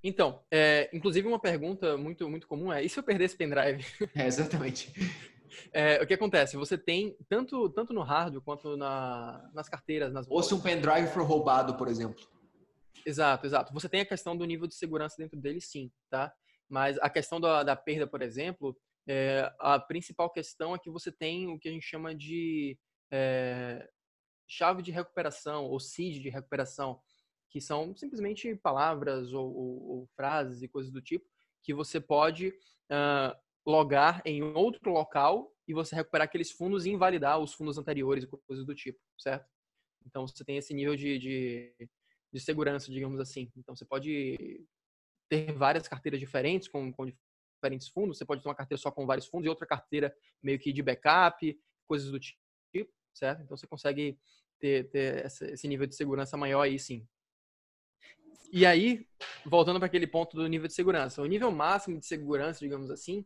[0.03, 3.85] Então, é, inclusive uma pergunta muito muito comum é: e se eu perder esse pendrive?
[4.17, 4.93] É, exatamente.
[5.71, 6.57] É, o que acontece?
[6.57, 11.09] Você tem tanto tanto no hardware quanto na, nas carteiras, nas Ou se um pendrive
[11.09, 12.27] for roubado, por exemplo.
[13.05, 13.73] Exato, exato.
[13.73, 16.33] Você tem a questão do nível de segurança dentro dele, sim, tá?
[16.69, 18.77] Mas a questão da, da perda, por exemplo,
[19.07, 22.79] é, a principal questão é que você tem o que a gente chama de
[23.11, 23.89] é,
[24.49, 27.01] chave de recuperação ou seed de recuperação,
[27.51, 31.27] que são simplesmente palavras ou, ou, ou frases e coisas do tipo,
[31.63, 33.37] que você pode uh,
[33.67, 38.27] logar em outro local e você recuperar aqueles fundos e invalidar os fundos anteriores e
[38.27, 39.47] coisas do tipo, certo?
[40.07, 41.89] Então você tem esse nível de, de,
[42.33, 43.51] de segurança, digamos assim.
[43.57, 44.65] Então você pode
[45.29, 47.13] ter várias carteiras diferentes com, com
[47.55, 48.19] diferentes fundos.
[48.19, 50.83] Você pode ter uma carteira só com vários fundos e outra carteira meio que de
[50.83, 53.43] backup, coisas do tipo, certo?
[53.43, 54.19] Então você consegue
[54.59, 57.07] ter, ter esse nível de segurança maior aí sim.
[58.53, 59.09] E aí,
[59.47, 63.25] voltando para aquele ponto do nível de segurança, o nível máximo de segurança, digamos assim,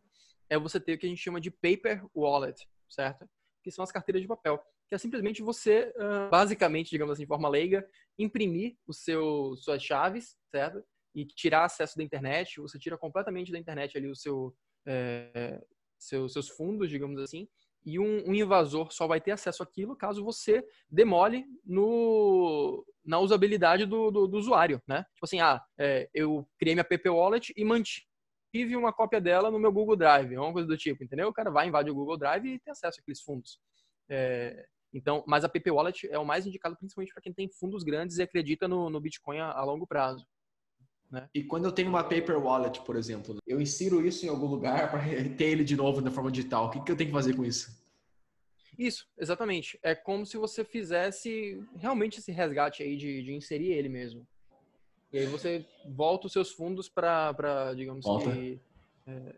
[0.49, 3.29] é você ter o que a gente chama de paper wallet, certo?
[3.61, 4.63] Que são as carteiras de papel.
[4.87, 5.93] Que é simplesmente você,
[6.31, 10.83] basicamente, digamos assim, de forma leiga, imprimir o seu, suas chaves, certo?
[11.13, 12.61] E tirar acesso da internet.
[12.61, 15.61] Você tira completamente da internet ali o seu, é,
[15.99, 17.47] seu, seus fundos, digamos assim,
[17.85, 23.85] e um, um, invasor só vai ter acesso àquilo caso você demole no, na usabilidade
[23.85, 25.05] do, do, do usuário, né?
[25.13, 29.57] Tipo assim, ah, é, eu criei minha PP Wallet e mantive uma cópia dela no
[29.57, 31.29] meu Google Drive, uma coisa do tipo, entendeu?
[31.29, 33.57] O cara vai, invade o Google Drive e tem acesso àqueles fundos.
[34.09, 37.83] É, então, mas a PP Wallet é o mais indicado principalmente para quem tem fundos
[37.83, 40.25] grandes e acredita no, no Bitcoin a, a longo prazo.
[41.11, 41.29] Né?
[41.33, 44.91] E quando eu tenho uma paper wallet, por exemplo, eu insiro isso em algum lugar
[44.91, 45.01] para
[45.37, 46.67] ter ele de novo na forma digital.
[46.67, 47.85] O que, que eu tenho que fazer com isso?
[48.77, 49.79] Isso, exatamente.
[49.81, 54.27] É como se você fizesse realmente esse resgate aí de, de inserir ele mesmo.
[55.11, 58.31] E aí você volta os seus fundos para, digamos volta.
[58.31, 58.59] que,
[59.07, 59.35] é,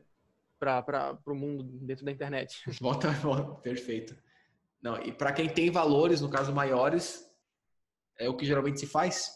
[0.58, 2.64] para o mundo dentro da internet.
[2.82, 4.18] Volta, volta, perfeito.
[4.82, 7.26] Não, e para quem tem valores, no caso maiores,
[8.18, 9.32] é o que geralmente se faz?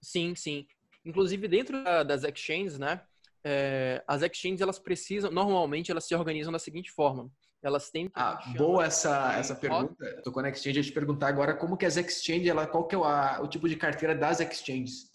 [0.00, 0.66] Sim, sim.
[1.04, 3.02] Inclusive, dentro das exchanges, né?
[3.44, 7.30] É, as exchanges, elas precisam, normalmente, elas se organizam da seguinte forma.
[7.62, 10.22] Elas têm Ah, boa essa, essa pergunta.
[10.22, 12.94] Tô com a exchange, eu te perguntar agora como que as exchanges, ela, qual que
[12.94, 15.10] é o, a, o tipo de carteira das exchanges?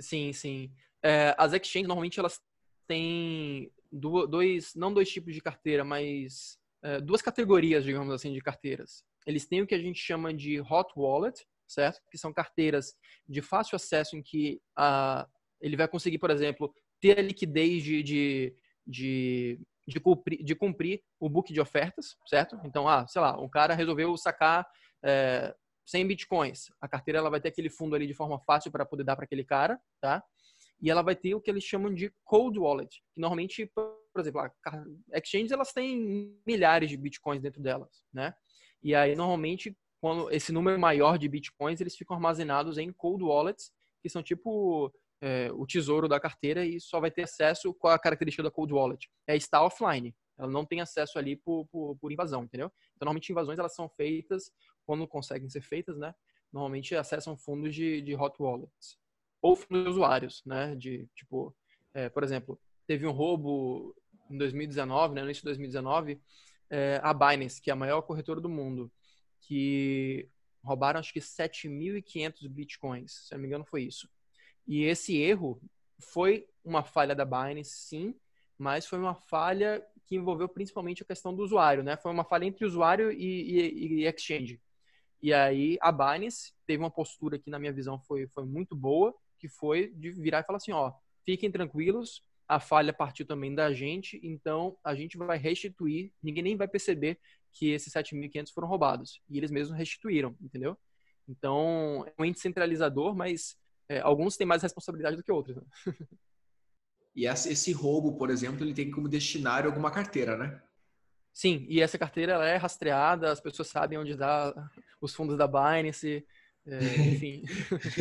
[0.00, 0.72] Sim, sim.
[1.02, 2.40] É, as exchanges, normalmente, elas
[2.86, 9.04] têm dois, não dois tipos de carteira, mas é, duas categorias, digamos assim, de carteiras.
[9.26, 12.00] Eles têm o que a gente chama de hot wallet, certo?
[12.10, 12.94] Que são carteiras
[13.28, 15.28] de fácil acesso em que a,
[15.60, 18.56] ele vai conseguir, por exemplo, ter a liquidez de, de,
[18.86, 22.58] de, de, cumprir, de cumprir o book de ofertas, certo?
[22.64, 24.66] Então, ah, sei lá, um cara resolveu sacar
[25.02, 25.54] é,
[25.86, 26.70] 100 bitcoins.
[26.80, 29.24] A carteira ela vai ter aquele fundo ali de forma fácil para poder dar para
[29.24, 30.22] aquele cara, tá?
[30.80, 33.70] E ela vai ter o que eles chamam de cold wallet, que normalmente,
[34.20, 34.52] exemplo, a
[35.18, 38.34] exchanges elas têm milhares de bitcoins dentro delas, né?
[38.82, 43.72] E aí normalmente quando esse número maior de bitcoins eles ficam armazenados em cold wallets,
[44.00, 47.98] que são tipo é, o tesouro da carteira e só vai ter acesso com a
[47.98, 49.10] característica da cold wallet.
[49.26, 50.14] É estar offline.
[50.38, 52.70] Ela não tem acesso ali por, por, por, invasão, entendeu?
[52.94, 54.52] Então, normalmente, invasões elas são feitas,
[54.86, 56.14] quando conseguem ser feitas, né?
[56.52, 58.96] Normalmente acessam fundos de, de hot wallets.
[59.42, 60.76] Ou fundos de usuários, né?
[60.76, 61.54] De, tipo,
[61.92, 63.94] é, por exemplo, teve um roubo
[64.30, 65.20] em 2019, né?
[65.20, 66.20] No início de 2019,
[66.70, 68.90] é, a Binance, que é a maior corretora do mundo,
[69.40, 70.28] que
[70.62, 74.08] roubaram acho que 7.500 bitcoins, se não me engano foi isso.
[74.66, 75.60] E esse erro
[75.98, 78.14] foi uma falha da Binance, sim,
[78.58, 81.96] mas foi uma falha que envolveu principalmente a questão do usuário, né?
[81.96, 84.60] Foi uma falha entre usuário e, e, e exchange.
[85.22, 89.14] E aí a Binance teve uma postura que na minha visão foi, foi muito boa,
[89.38, 90.92] que foi de virar e falar assim, ó,
[91.24, 96.56] fiquem tranquilos, a falha partiu também da gente, então a gente vai restituir, ninguém nem
[96.56, 97.20] vai perceber
[97.52, 99.20] que esses 7.500 foram roubados.
[99.28, 100.76] E eles mesmos restituíram, entendeu?
[101.28, 103.56] Então, é um ente centralizador, mas
[103.88, 105.56] é, alguns têm mais responsabilidade do que outros.
[105.56, 105.62] Né?
[107.14, 110.62] e esse roubo, por exemplo, ele tem como destinário alguma carteira, né?
[111.34, 114.54] Sim, e essa carteira ela é rastreada, as pessoas sabem onde dá
[115.00, 116.26] os fundos da Binance,
[116.66, 116.78] é,
[117.12, 117.44] enfim.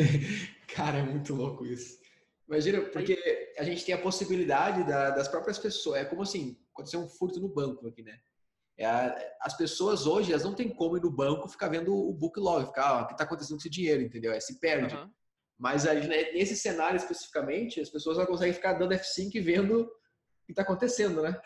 [0.73, 1.99] Cara, é muito louco isso.
[2.47, 6.01] Imagina, porque a gente tem a possibilidade da, das próprias pessoas.
[6.01, 8.19] É como assim, aconteceu um furto no banco aqui, né?
[8.79, 12.39] É, as pessoas hoje, elas não têm como ir no banco ficar vendo o book
[12.39, 14.31] log, ficar, ah, o que está acontecendo com esse dinheiro, entendeu?
[14.31, 14.95] É, se perde.
[14.95, 15.11] Uhum.
[15.57, 19.81] Mas aí, né, nesse cenário especificamente, as pessoas não conseguem ficar dando F5 e vendo
[19.81, 19.87] o
[20.45, 21.39] que está acontecendo, né?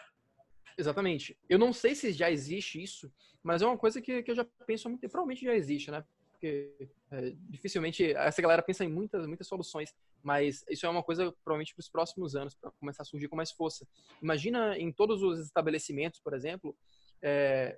[0.78, 1.38] Exatamente.
[1.48, 3.10] Eu não sei se já existe isso,
[3.42, 6.04] mas é uma coisa que, que eu já penso muito, provavelmente já existe, né?
[6.42, 11.32] Porque é, dificilmente essa galera pensa em muitas, muitas soluções, mas isso é uma coisa
[11.44, 13.88] provavelmente para os próximos anos, para começar a surgir com mais força.
[14.20, 16.76] Imagina em todos os estabelecimentos, por exemplo,
[17.22, 17.78] é,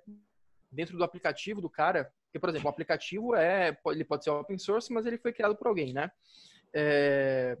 [0.72, 4.58] dentro do aplicativo do cara, porque, por exemplo, o aplicativo é, ele pode ser open
[4.58, 6.10] source, mas ele foi criado por alguém, né?
[6.72, 7.58] É,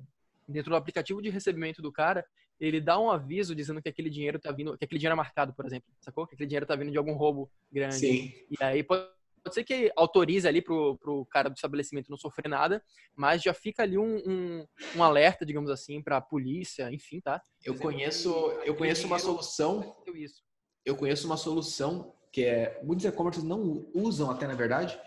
[0.48, 2.26] dentro do aplicativo de recebimento do cara,
[2.58, 5.52] ele dá um aviso dizendo que aquele dinheiro tá vindo, que aquele dinheiro é marcado,
[5.52, 6.26] por exemplo, sacou?
[6.26, 7.96] Que aquele dinheiro tá vindo de algum roubo grande.
[7.96, 8.32] Sim.
[8.50, 9.06] E aí pode,
[9.44, 12.82] pode ser que autorize ali pro, pro cara do estabelecimento não sofrer nada,
[13.14, 14.66] mas já fica ali um, um,
[14.96, 17.40] um alerta, digamos assim, para a polícia, enfim, tá?
[17.62, 18.30] Eu conheço,
[18.64, 19.94] eu conheço uma solução.
[20.14, 20.42] Isso
[20.84, 24.98] eu conheço uma solução que é muitos e-commerce não usam até na verdade,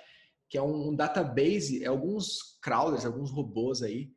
[0.50, 4.10] que é um database, é alguns crawlers, alguns robôs aí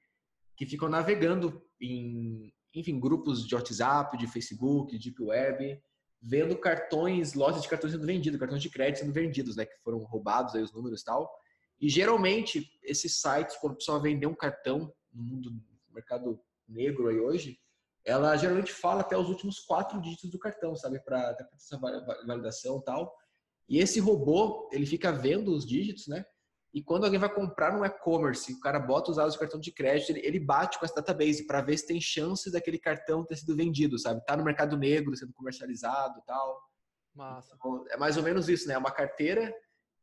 [0.56, 5.80] que ficam navegando em, enfim, grupos de WhatsApp, de Facebook, de Deep Web,
[6.20, 9.98] vendo cartões, lojas de cartões sendo vendidos, cartões de crédito sendo vendidos, né, que foram
[9.98, 11.30] roubados aí os números e tal.
[11.80, 15.62] E geralmente esses sites, quando o pessoal vender um cartão no mundo do
[15.94, 17.58] mercado negro aí hoje,
[18.04, 21.00] ela geralmente fala até os últimos quatro dígitos do cartão, sabe?
[21.00, 21.78] Para essa
[22.26, 23.14] validação e tal.
[23.68, 26.24] E esse robô, ele fica vendo os dígitos, né?
[26.72, 29.72] E quando alguém vai comprar no e-commerce, o cara bota os dados do cartão de
[29.72, 33.36] crédito, ele, ele bate com essa database para ver se tem chance daquele cartão ter
[33.36, 34.24] sido vendido, sabe?
[34.24, 36.60] Tá no mercado negro, sendo comercializado e tal.
[37.12, 37.54] Massa.
[37.58, 38.74] Então, é mais ou menos isso, né?
[38.74, 39.52] É uma carteira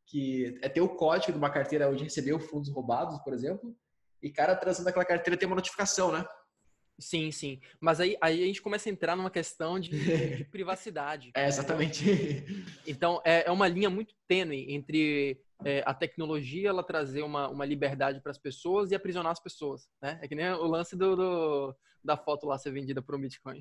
[0.06, 3.74] que é ter o código de uma carteira onde recebeu fundos roubados, por exemplo,
[4.22, 6.26] e cara trazendo aquela carteira tem uma notificação, né?
[7.00, 7.60] Sim, sim.
[7.80, 9.90] Mas aí, aí a gente começa a entrar numa questão de,
[10.36, 11.30] de privacidade.
[11.34, 12.44] É, exatamente.
[12.86, 17.64] Então, é, é uma linha muito tênue entre é, a tecnologia ela trazer uma, uma
[17.64, 20.18] liberdade para as pessoas e aprisionar as pessoas, né?
[20.22, 23.60] É que nem o lance do, do da foto lá ser vendida por um Bitcoin.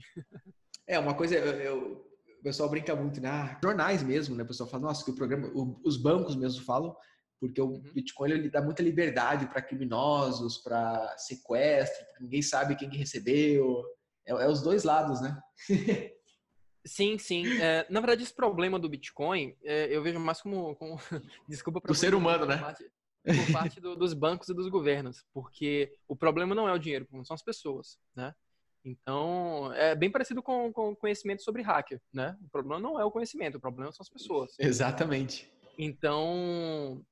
[0.87, 2.07] É, uma coisa, eu, eu,
[2.39, 3.29] o pessoal brinca muito, né?
[3.29, 4.43] Ah, jornais mesmo, né?
[4.43, 6.95] O pessoal fala, nossa, que o programa, o, os bancos mesmo falam,
[7.39, 7.83] porque o uhum.
[7.93, 13.83] Bitcoin ele dá muita liberdade para criminosos, para sequestro, ninguém sabe quem que recebeu.
[14.25, 15.37] É, é os dois lados, né?
[16.87, 17.45] Sim, sim.
[17.61, 20.97] É, na verdade, esse problema do Bitcoin, é, eu vejo mais como, como
[21.47, 22.57] desculpa para o ser humano, né?
[22.57, 22.89] Parte,
[23.23, 27.07] por parte do, dos bancos e dos governos, porque o problema não é o dinheiro,
[27.23, 28.33] são as pessoas, né?
[28.85, 32.37] Então, é bem parecido com o conhecimento sobre hacker, né?
[32.41, 34.55] O problema não é o conhecimento, o problema são as pessoas.
[34.57, 35.51] Exatamente.
[35.77, 37.05] Então,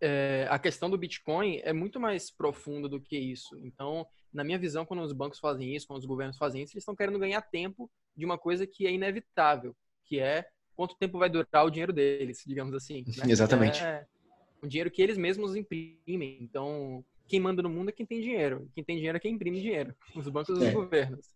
[0.00, 3.58] é, a questão do Bitcoin é muito mais profunda do que isso.
[3.58, 6.82] Então, na minha visão, quando os bancos fazem isso, quando os governos fazem isso, eles
[6.82, 11.28] estão querendo ganhar tempo de uma coisa que é inevitável, que é quanto tempo vai
[11.28, 13.04] durar o dinheiro deles, digamos assim.
[13.06, 13.30] Né?
[13.30, 13.82] Exatamente.
[13.82, 14.06] É
[14.62, 16.38] o dinheiro que eles mesmos imprimem.
[16.40, 18.70] Então, quem manda no mundo é quem tem dinheiro.
[18.74, 19.94] Quem tem dinheiro é quem imprime dinheiro.
[20.14, 20.72] Os bancos e os é.
[20.72, 21.26] governos.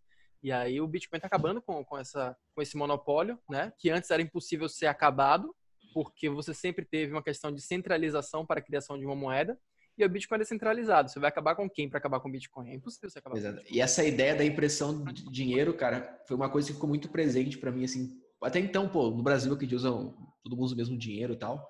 [0.41, 3.73] E aí o Bitcoin está acabando com, com, essa, com esse monopólio, né?
[3.77, 5.53] Que antes era impossível ser acabado,
[5.93, 9.59] porque você sempre teve uma questão de centralização para a criação de uma moeda.
[9.97, 11.09] E o Bitcoin é descentralizado.
[11.09, 12.69] Você vai acabar com quem para acabar com o Bitcoin?
[12.69, 13.63] É impossível você acabar Exato.
[13.69, 17.57] E essa ideia da impressão de dinheiro, cara, foi uma coisa que ficou muito presente
[17.57, 18.15] para mim, assim.
[18.41, 21.67] Até então, pô, no Brasil que usa, todo mundo usa o mesmo dinheiro e tal.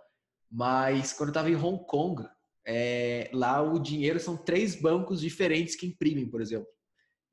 [0.52, 2.28] Mas quando eu tava em Hong Kong,
[2.66, 6.68] é, lá o dinheiro são três bancos diferentes que imprimem, por exemplo.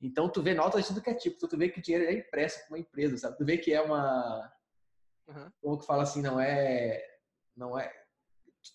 [0.01, 2.13] Então tu vê notas de tudo que é tipo, tu vê que o dinheiro é
[2.13, 3.37] impresso por uma empresa, sabe?
[3.37, 4.53] Tu vê que é uma
[5.27, 5.51] uhum.
[5.61, 7.03] como que fala assim, não é
[7.57, 7.91] não é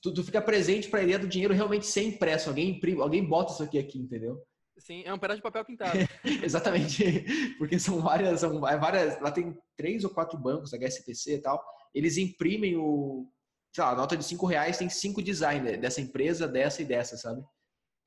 [0.01, 3.25] tu, tu fica presente para a ideia do dinheiro realmente ser impresso, alguém imprime, alguém
[3.25, 4.41] bota isso aqui aqui, entendeu?
[4.77, 5.97] Sim, é um pedaço de papel pintado.
[6.43, 11.61] Exatamente, porque são várias, são várias, lá tem três ou quatro bancos, HSBC e tal,
[11.93, 13.27] eles imprimem o
[13.73, 17.17] sei lá, a nota de cinco reais tem cinco designers dessa empresa, dessa e dessa,
[17.17, 17.41] sabe?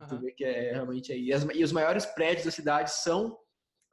[0.01, 0.09] Uhum.
[0.09, 1.30] Tu vê que é realmente aí.
[1.30, 3.39] E, e, os maiores prédios da cidade são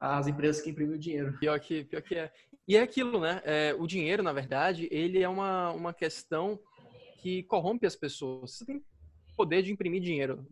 [0.00, 1.38] as empresas que imprimem o dinheiro.
[1.38, 2.32] Pior que, pior que é.
[2.66, 3.40] E é aquilo, né?
[3.44, 6.58] É, o dinheiro, na verdade, ele é uma, uma questão
[7.20, 8.52] que corrompe as pessoas.
[8.52, 8.82] Você tem
[9.36, 10.46] poder de imprimir dinheiro.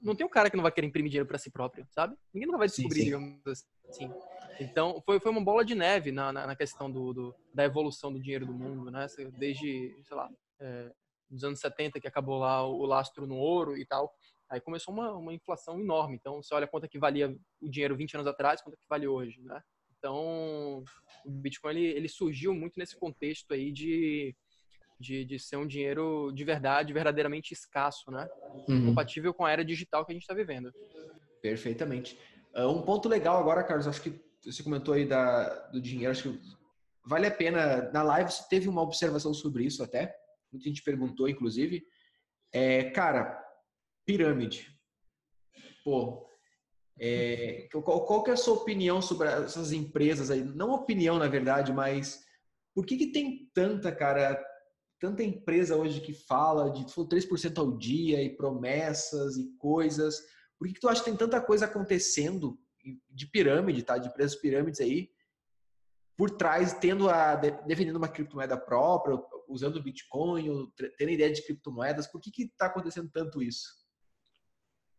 [0.00, 2.16] Não tem um cara que não vai querer imprimir dinheiro para si próprio, sabe?
[2.34, 3.04] Ninguém nunca vai descobrir, sim, sim.
[3.04, 4.10] digamos assim.
[4.58, 8.12] Então, foi, foi uma bola de neve na, na, na questão do, do, da evolução
[8.12, 9.06] do dinheiro do mundo, né?
[9.38, 10.28] Desde, sei lá,
[10.60, 10.92] é,
[11.30, 14.12] dos anos 70, que acabou lá o, o lastro no ouro e tal.
[14.50, 16.16] Aí começou uma, uma inflação enorme.
[16.16, 18.88] Então, você olha quanto é que valia o dinheiro 20 anos atrás, quanto é que
[18.88, 19.62] vale hoje, né?
[19.96, 20.84] Então,
[21.24, 24.34] o Bitcoin, ele, ele surgiu muito nesse contexto aí de,
[25.02, 28.28] de, de, ser um dinheiro de verdade, verdadeiramente escasso, né?
[28.68, 28.86] Uhum.
[28.86, 30.72] Compatível com a era digital que a gente está vivendo.
[31.42, 32.18] Perfeitamente.
[32.54, 36.22] Uh, um ponto legal agora, Carlos, acho que você comentou aí da, do dinheiro, acho
[36.22, 36.40] que
[37.04, 37.90] vale a pena.
[37.92, 40.14] Na live você teve uma observação sobre isso até.
[40.52, 41.84] Muita gente perguntou, inclusive.
[42.52, 43.42] É, cara,
[44.06, 44.70] pirâmide.
[45.84, 46.28] Pô,
[46.98, 50.44] é, qual, qual que é a sua opinião sobre essas empresas aí?
[50.44, 52.22] Não opinião, na verdade, mas
[52.74, 54.42] por que, que tem tanta, cara,
[55.02, 60.22] tanta empresa hoje que fala de 3% ao dia e promessas e coisas?
[60.56, 62.56] Por que, que tu acha que tem tanta coisa acontecendo
[63.10, 63.98] de pirâmide, tá?
[63.98, 65.10] De empresas pirâmides aí,
[66.16, 72.06] por trás, tendo a defendendo uma criptomoeda própria, usando o Bitcoin, tendo ideia de criptomoedas.
[72.06, 73.82] Por que que está acontecendo tanto isso?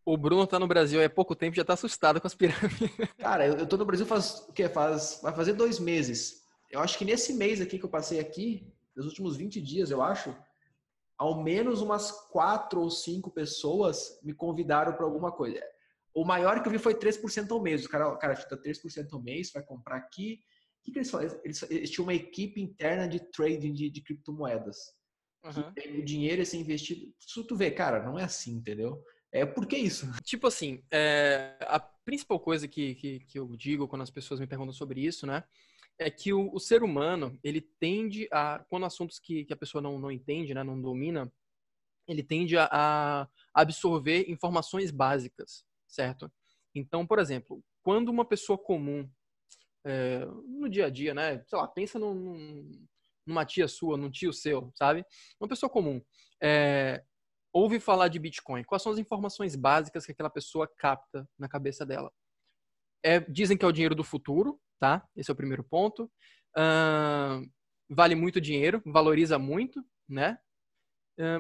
[0.06, 2.90] O Bruno está no Brasil há pouco tempo e já está assustado com as pirâmides.
[3.18, 4.68] Cara, eu estou no Brasil faz o quê?
[4.68, 6.44] Faz, vai fazer dois meses.
[6.70, 10.02] Eu acho que nesse mês aqui que eu passei aqui, nos últimos 20 dias, eu
[10.02, 10.36] acho,
[11.18, 15.62] ao menos umas quatro ou cinco pessoas me convidaram para alguma coisa.
[16.14, 17.86] O maior que eu vi foi 3% ao mês.
[17.86, 20.42] O cara, cara chuta 3% ao mês, vai comprar aqui.
[20.80, 21.40] O que, que eles fazem?
[21.44, 24.78] Eles, eles, tinham uma equipe interna de trading de, de criptomoedas.
[25.44, 26.00] Uhum.
[26.00, 27.14] o dinheiro ser investido.
[27.20, 29.04] Se tu vê, cara, não é assim, entendeu?
[29.30, 30.06] É por que isso?
[30.24, 34.48] Tipo assim, é, a principal coisa que, que, que, eu digo quando as pessoas me
[34.48, 35.44] perguntam sobre isso, né?
[36.00, 39.82] É que o, o ser humano, ele tende a, quando assuntos que, que a pessoa
[39.82, 41.32] não, não entende, né, não domina,
[42.08, 46.32] ele tende a, a absorver informações básicas certo?
[46.76, 49.08] Então, por exemplo, quando uma pessoa comum,
[49.86, 52.86] é, no dia a dia, né, sei lá, pensa num,
[53.26, 55.06] numa tia sua, num tio seu, sabe?
[55.40, 56.02] Uma pessoa comum.
[56.42, 57.04] É,
[57.54, 58.64] ouve falar de Bitcoin.
[58.64, 62.12] Quais são as informações básicas que aquela pessoa capta na cabeça dela?
[63.06, 65.08] É, dizem que é o dinheiro do futuro, tá?
[65.16, 66.12] Esse é o primeiro ponto.
[66.58, 67.50] Uh,
[67.90, 70.38] vale muito dinheiro, valoriza muito, né?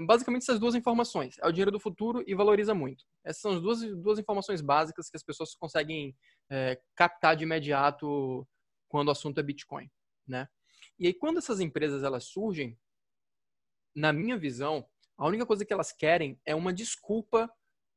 [0.06, 1.36] Basicamente essas duas informações.
[1.40, 3.04] É o dinheiro do futuro e valoriza muito.
[3.24, 6.16] Essas são as duas, duas informações básicas que as pessoas conseguem
[6.48, 8.48] é, captar de imediato
[8.88, 9.90] quando o assunto é Bitcoin,
[10.28, 10.48] né?
[11.00, 12.78] E aí quando essas empresas elas surgem,
[13.96, 17.52] na minha visão, a única coisa que elas querem é uma desculpa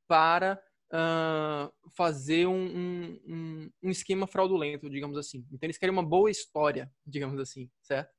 [0.09, 0.59] para
[0.93, 5.47] uh, fazer um, um, um, esquema fraudulento, digamos assim.
[5.53, 8.12] Então eles querem uma boa história, digamos assim, certo?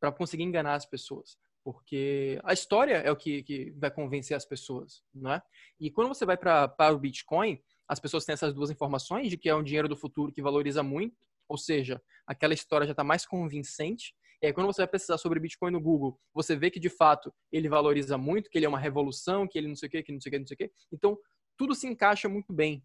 [0.00, 1.36] Para conseguir enganar as pessoas.
[1.64, 5.42] Porque a história é o que, que vai convencer as pessoas, não é?
[5.78, 9.48] E quando você vai para o Bitcoin, as pessoas têm essas duas informações de que
[9.48, 11.16] é um dinheiro do futuro que valoriza muito,
[11.48, 14.14] ou seja, aquela história já está mais convincente.
[14.42, 17.32] E aí, quando você vai precisar sobre Bitcoin no Google, você vê que de fato
[17.50, 20.12] ele valoriza muito, que ele é uma revolução, que ele não sei o quê, que
[20.12, 20.70] não sei o quê, não sei o quê.
[20.92, 21.18] Então,
[21.58, 22.82] tudo se encaixa muito bem.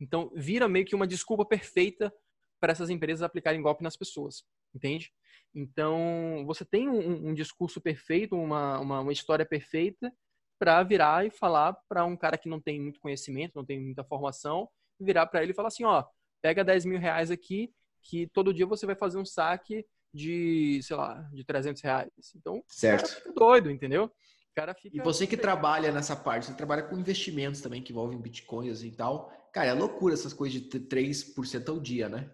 [0.00, 2.12] Então, vira meio que uma desculpa perfeita
[2.58, 4.44] para essas empresas aplicarem golpe nas pessoas,
[4.74, 5.12] entende?
[5.54, 10.12] Então, você tem um, um discurso perfeito, uma, uma, uma história perfeita
[10.58, 14.02] para virar e falar para um cara que não tem muito conhecimento, não tem muita
[14.02, 14.68] formação,
[14.98, 16.04] virar para ele e falar assim, ó,
[16.40, 17.72] pega 10 mil reais aqui,
[18.02, 22.10] que todo dia você vai fazer um saque de, sei lá, de 300 reais.
[22.36, 23.32] Então, certo.
[23.34, 24.10] doido, entendeu?
[24.54, 24.96] Cara fica...
[24.96, 28.90] E você que trabalha nessa parte, você trabalha com investimentos também que envolvem bitcoins e
[28.90, 29.32] tal.
[29.52, 32.30] Cara, é loucura essas coisas de 3% ao dia, né?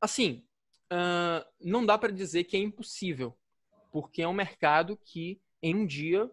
[0.00, 0.44] Assim,
[0.92, 3.36] uh, não dá para dizer que é impossível,
[3.90, 6.30] porque é um mercado que em um dia,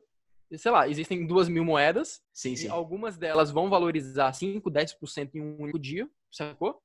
[0.56, 2.68] sei lá, existem duas mil moedas sim, sim.
[2.68, 6.82] algumas delas vão valorizar 5, 10% em um único dia, sacou?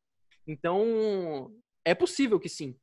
[0.47, 1.51] Então,
[1.85, 2.77] é possível que sim.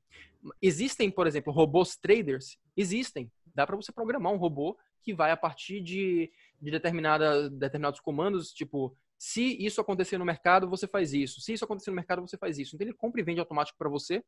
[0.62, 2.58] Existem, por exemplo, robôs traders?
[2.76, 3.32] Existem.
[3.54, 6.32] Dá para você programar um robô que vai a partir de,
[6.62, 11.41] de determinada, determinados comandos, tipo, se isso acontecer no mercado, você faz isso.
[11.41, 12.76] Se isso acontecer no mercado, você faz isso.
[12.76, 14.24] Então ele compra e vende automático para você.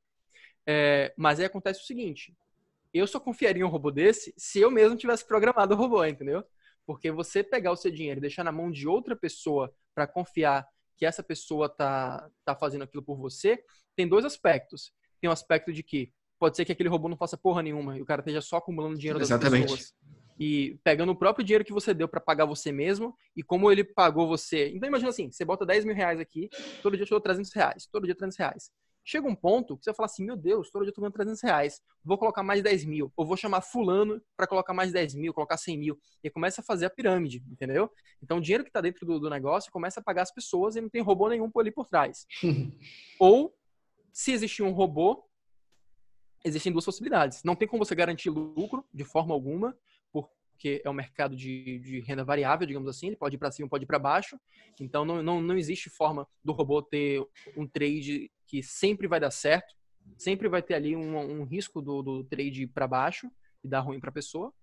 [0.68, 2.36] É, mas aí acontece o seguinte:
[2.94, 6.44] eu só confiaria em um robô desse se eu mesmo tivesse programado o robô, entendeu?
[6.86, 10.68] Porque você pegar o seu dinheiro e deixar na mão de outra pessoa para confiar
[10.96, 13.64] que essa pessoa tá, tá fazendo aquilo por você,
[13.96, 14.94] tem dois aspectos.
[15.20, 17.98] Tem o um aspecto de que pode ser que aquele robô não faça porra nenhuma
[17.98, 19.64] e o cara esteja só acumulando dinheiro das Exatamente.
[19.64, 19.94] pessoas
[20.40, 23.84] e pegando o próprio dinheiro que você deu para pagar você mesmo e como ele
[23.84, 24.70] pagou você.
[24.70, 26.50] Então imagina assim, você bota 10 mil reais aqui,
[26.82, 28.72] todo dia eu te dou 300 reais, todo dia 300 reais.
[29.06, 31.42] Chega um ponto que você fala assim, meu Deus, todo dia eu tô ganhando 300
[31.42, 35.34] reais, vou colocar mais 10 mil, ou vou chamar fulano para colocar mais 10 mil,
[35.34, 37.92] colocar 100 mil, e começa a fazer a pirâmide, entendeu?
[38.22, 40.82] Então o dinheiro que está dentro do, do, negócio começa a pagar as pessoas e
[40.82, 42.26] não tem robô nenhum por ali por trás.
[43.20, 43.54] ou,
[44.14, 45.28] se existir um robô,
[46.46, 47.44] existem duas possibilidades.
[47.44, 49.78] Não tem como você garantir lucro de forma alguma,
[50.54, 53.68] porque é um mercado de, de renda variável, digamos assim, ele pode ir para cima,
[53.68, 54.40] pode ir para baixo.
[54.80, 57.22] Então não, não, não existe forma do robô ter
[57.58, 59.76] um trade que sempre vai dar certo,
[60.18, 63.30] sempre vai ter ali um, um risco do, do trade para baixo
[63.64, 64.54] e dar ruim para a pessoa.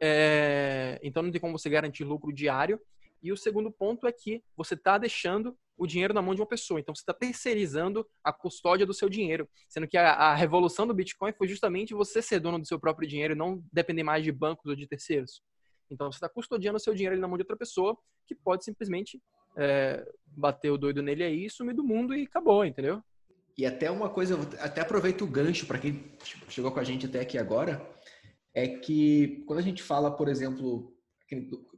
[0.00, 2.80] É, então não tem como você garantir lucro diário.
[3.22, 6.46] E o segundo ponto é que você está deixando o dinheiro na mão de uma
[6.46, 6.80] pessoa.
[6.80, 9.48] Então você está terceirizando a custódia do seu dinheiro.
[9.68, 13.08] Sendo que a, a, revolução do Bitcoin foi justamente você ser dono do seu próprio
[13.08, 15.42] dinheiro e não depender mais de bancos ou de terceiros.
[15.90, 17.96] Então você está custodiando o seu dinheiro na mão de outra pessoa
[18.26, 19.20] que pode simplesmente
[19.56, 23.02] é, bater o doido nele aí, sumir do mundo e acabou, entendeu?
[23.56, 26.04] E até uma coisa, até aproveito o gancho para quem
[26.48, 27.86] chegou com a gente até aqui agora,
[28.54, 30.96] é que quando a gente fala, por exemplo,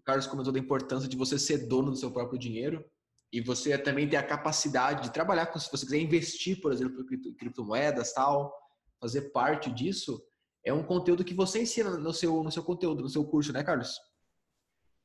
[0.05, 2.85] Carlos comentou da importância de você ser dono do seu próprio dinheiro
[3.33, 7.05] e você também ter a capacidade de trabalhar com, se você quiser investir, por exemplo,
[7.11, 8.55] em criptomoedas, tal,
[9.01, 10.23] fazer parte disso,
[10.65, 13.63] é um conteúdo que você ensina no seu, no seu conteúdo, no seu curso, né,
[13.63, 13.99] Carlos?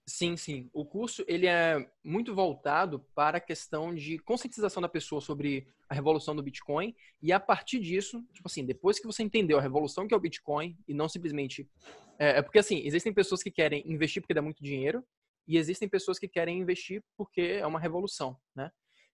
[0.09, 0.67] Sim, sim.
[0.73, 5.93] O curso ele é muito voltado para a questão de conscientização da pessoa sobre a
[5.93, 10.07] revolução do Bitcoin e a partir disso, tipo assim, depois que você entendeu a revolução
[10.07, 11.69] que é o Bitcoin e não simplesmente
[12.17, 15.05] é, é porque assim existem pessoas que querem investir porque dá muito dinheiro
[15.47, 18.71] e existem pessoas que querem investir porque é uma revolução, né?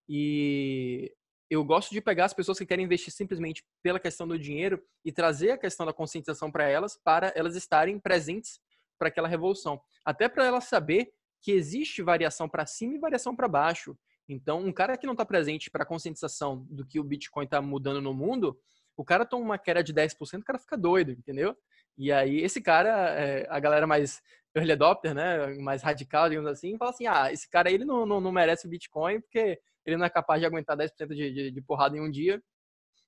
[0.07, 1.13] E
[1.49, 5.11] eu gosto de pegar as pessoas que querem investir simplesmente pela questão do dinheiro e
[5.11, 8.61] trazer a questão da conscientização para elas, para elas estarem presentes
[8.97, 9.81] para aquela revolução.
[10.05, 13.97] Até para ela saber que existe variação para cima e variação para baixo.
[14.27, 17.61] Então, um cara que não está presente para a conscientização do que o Bitcoin está
[17.61, 18.57] mudando no mundo,
[18.97, 21.55] o cara toma uma queda de 10%, o cara fica doido, entendeu?
[21.97, 22.89] E aí, esse cara,
[23.19, 24.21] é, a galera mais
[24.55, 28.05] early adopter, né, mais radical, digamos assim, fala assim, ah, esse cara aí, ele não,
[28.05, 31.51] não, não merece o Bitcoin porque ele não é capaz de aguentar 10% de, de,
[31.51, 32.41] de porrada em um dia,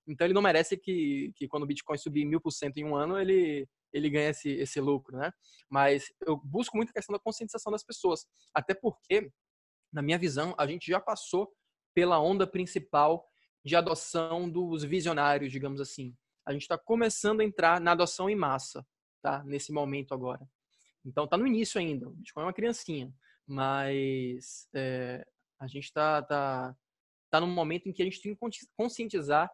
[0.07, 2.95] então ele não merece que, que quando o Bitcoin subir mil por cento em um
[2.95, 5.31] ano, ele, ele ganha esse, esse lucro, né?
[5.69, 9.31] Mas eu busco muito a questão da conscientização das pessoas, até porque,
[9.91, 11.51] na minha visão, a gente já passou
[11.93, 13.27] pela onda principal
[13.65, 16.15] de adoção dos visionários, digamos assim.
[16.45, 18.85] A gente está começando a entrar na adoção em massa,
[19.21, 19.43] tá?
[19.43, 20.47] Nesse momento agora.
[21.05, 22.07] Então, está no início ainda.
[22.07, 23.13] O Bitcoin é uma criancinha,
[23.45, 25.25] mas é,
[25.59, 26.75] a gente está tá,
[27.29, 29.51] tá num momento em que a gente tem que conscientizar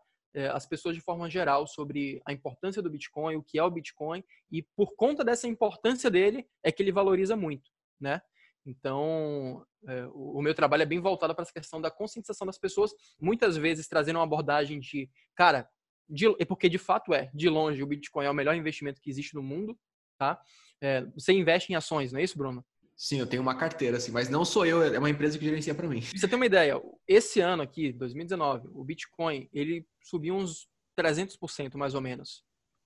[0.54, 4.24] as pessoas de forma geral sobre a importância do Bitcoin, o que é o Bitcoin,
[4.52, 7.70] e por conta dessa importância dele é que ele valoriza muito,
[8.00, 8.22] né?
[8.66, 12.94] Então, é, o, meu trabalho é bem voltado para essa questão da conscientização das pessoas,
[13.20, 15.70] muitas vezes trazendo uma abordagem de, cara,
[16.10, 19.36] de, porque de fato é, de longe, o Bitcoin é o melhor investimento que existe
[19.36, 19.78] no mundo,
[20.18, 20.42] tá?
[20.82, 22.66] É, você investe em ações, não é isso, Bruno?
[23.04, 25.76] Sim, eu tenho uma carteira, assim, mas não sou eu, é uma empresa que gerencia
[25.76, 25.99] para mim.
[25.99, 31.95] você tem uma ideia, esse ano aqui, 2019, o Bitcoin, ele subiu uns 300% mais
[31.95, 32.45] ou menos.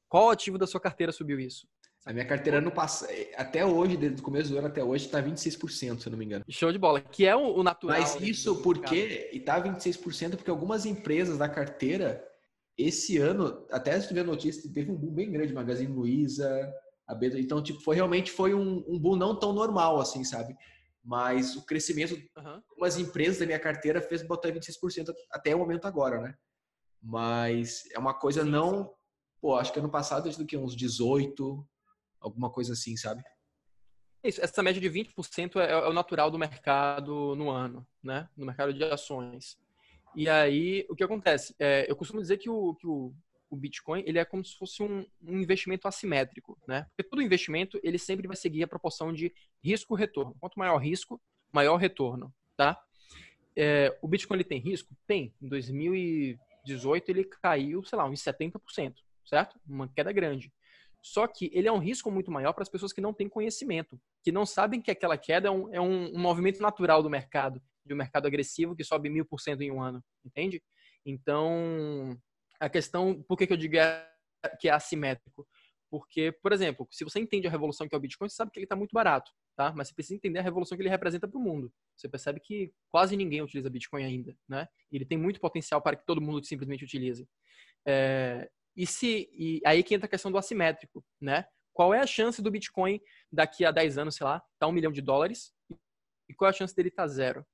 [0.09, 1.67] Qual ativo da sua carteira subiu isso?
[2.03, 5.21] A minha carteira no passado, até hoje, desde o começo do ano até hoje, está
[5.21, 6.43] 26%, se eu não me engano.
[6.49, 7.99] Show de bola, que é o natural.
[7.99, 12.27] Mas isso porque, e tá 26% porque algumas empresas da carteira,
[12.75, 16.73] esse ano, até se tiver notícia, teve um boom bem grande, Magazine Luiza,
[17.07, 17.39] a Beta.
[17.39, 20.55] Então, tipo, foi realmente foi um, um boom não tão normal, assim, sabe?
[21.03, 22.61] Mas o crescimento uhum.
[22.77, 26.35] umas empresas da minha carteira fez botar 26% até o momento agora, né?
[27.01, 28.83] Mas é uma coisa sim, não.
[28.83, 28.89] Sim.
[29.39, 31.65] Pô, acho que ano passado do que uns 18,
[32.19, 33.23] alguma coisa assim, sabe?
[34.23, 38.27] Isso, essa média de 20% é, é o natural do mercado no ano, né?
[38.35, 39.57] No mercado de ações.
[40.15, 41.55] E aí, o que acontece?
[41.59, 43.13] É, eu costumo dizer que o, que o
[43.49, 46.85] o Bitcoin, ele é como se fosse um, um, investimento assimétrico, né?
[46.89, 49.33] Porque todo investimento, ele sempre vai seguir a proporção de
[49.63, 50.35] risco-retorno.
[50.39, 51.21] Quanto maior risco,
[51.51, 52.81] maior retorno, tá?
[53.55, 54.95] É, o Bitcoin, ele tem risco?
[55.07, 55.33] Tem.
[55.41, 58.95] Em 2018, ele caiu, sei lá, uns 70%,
[59.25, 59.59] certo?
[59.67, 60.51] Uma queda grande.
[61.01, 63.99] Só que ele é um risco muito maior para as pessoas que não têm conhecimento,
[64.23, 67.61] que não sabem que aquela queda é um, é um, um movimento natural do mercado,
[67.85, 70.61] de um mercado agressivo que sobe mil por cento em um ano, entende?
[71.05, 72.19] Então,
[72.59, 74.07] a questão, por que, que eu digo é,
[74.59, 75.47] que é assimétrico?
[75.89, 78.59] Porque, por exemplo, se você entende a revolução que é o Bitcoin, você sabe que
[78.59, 79.73] ele está muito barato, tá?
[79.75, 81.71] Mas você precisa entender a revolução que ele representa para o mundo.
[81.95, 84.67] Você percebe que quase ninguém utiliza Bitcoin ainda, né?
[84.91, 87.27] Ele tem muito potencial para que todo mundo simplesmente utilize.
[87.85, 91.45] É, e se e aí que entra a questão do assimétrico, né?
[91.73, 92.99] Qual é a chance do Bitcoin
[93.31, 95.53] daqui a 10 anos, sei lá, tá um milhão de dólares?
[96.27, 97.45] E qual é a chance dele estar tá zero?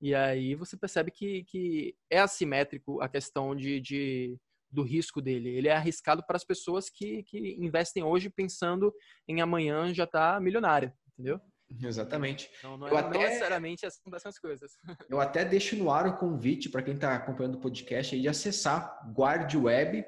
[0.00, 4.38] E aí você percebe que, que é assimétrico a questão de, de
[4.70, 5.48] do risco dele.
[5.50, 8.92] Ele é arriscado para as pessoas que, que investem hoje pensando
[9.26, 11.40] em amanhã já estar tá milionário, entendeu?
[11.82, 12.48] Exatamente.
[12.58, 14.76] Então, não, é, eu até, não necessariamente assim dessas coisas.
[15.10, 18.28] Eu até deixo no ar o convite para quem está acompanhando o podcast aí de
[18.28, 20.04] acessar guardweb.co,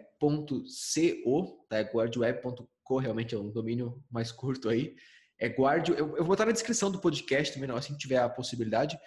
[1.69, 1.81] tá?
[1.81, 4.95] guardweb.co realmente é um domínio mais curto aí.
[5.41, 8.19] É guarde, eu, eu vou botar na descrição do podcast também, não, assim que tiver
[8.19, 8.99] a possibilidade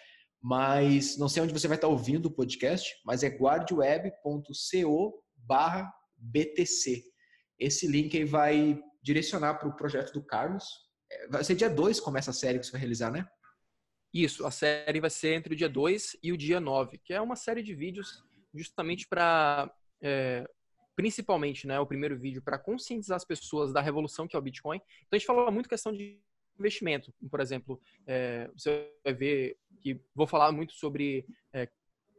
[0.41, 7.03] mas não sei onde você vai estar ouvindo o podcast, mas é guardweb.co barra BTC.
[7.59, 10.65] Esse link aí vai direcionar para o projeto do Carlos.
[11.11, 13.27] É, vai ser dia 2 começa a série que você vai realizar, né?
[14.13, 17.21] Isso, a série vai ser entre o dia 2 e o dia 9, que é
[17.21, 18.23] uma série de vídeos
[18.53, 20.45] justamente para, é,
[20.95, 24.77] principalmente, né, o primeiro vídeo, para conscientizar as pessoas da revolução que é o Bitcoin.
[24.77, 26.19] Então a gente fala muito questão de
[26.61, 27.13] investimento.
[27.29, 31.67] Por exemplo, é, você vai ver que vou falar muito sobre é,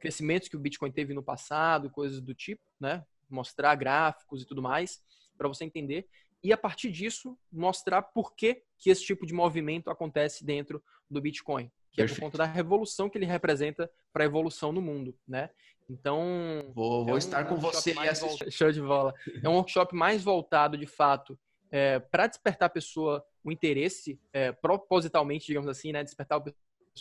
[0.01, 3.05] crescimentos que o Bitcoin teve no passado, coisas do tipo, né?
[3.31, 5.03] Mostrar gráficos e tudo mais
[5.39, 6.07] para você entender
[6.43, 11.21] e a partir disso mostrar por que, que esse tipo de movimento acontece dentro do
[11.21, 12.13] Bitcoin, que Perfeito.
[12.13, 15.51] é por conta da revolução que ele representa para a evolução no mundo, né?
[15.89, 17.95] Então vou, vou é um estar com você e
[18.51, 19.15] Show de bola.
[19.43, 21.39] É um workshop mais voltado de fato
[21.71, 26.03] é, para despertar a pessoa o interesse, é, propositalmente, digamos assim, né?
[26.05, 26.43] Despertar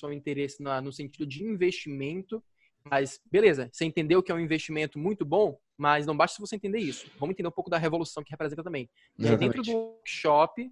[0.04, 2.44] o interesse na, no sentido de investimento.
[2.84, 6.80] Mas, beleza, você entendeu que é um investimento muito bom, mas não basta você entender
[6.80, 7.12] isso.
[7.20, 8.90] Vamos entender um pouco da revolução que representa também.
[9.16, 10.72] Dentro do workshop,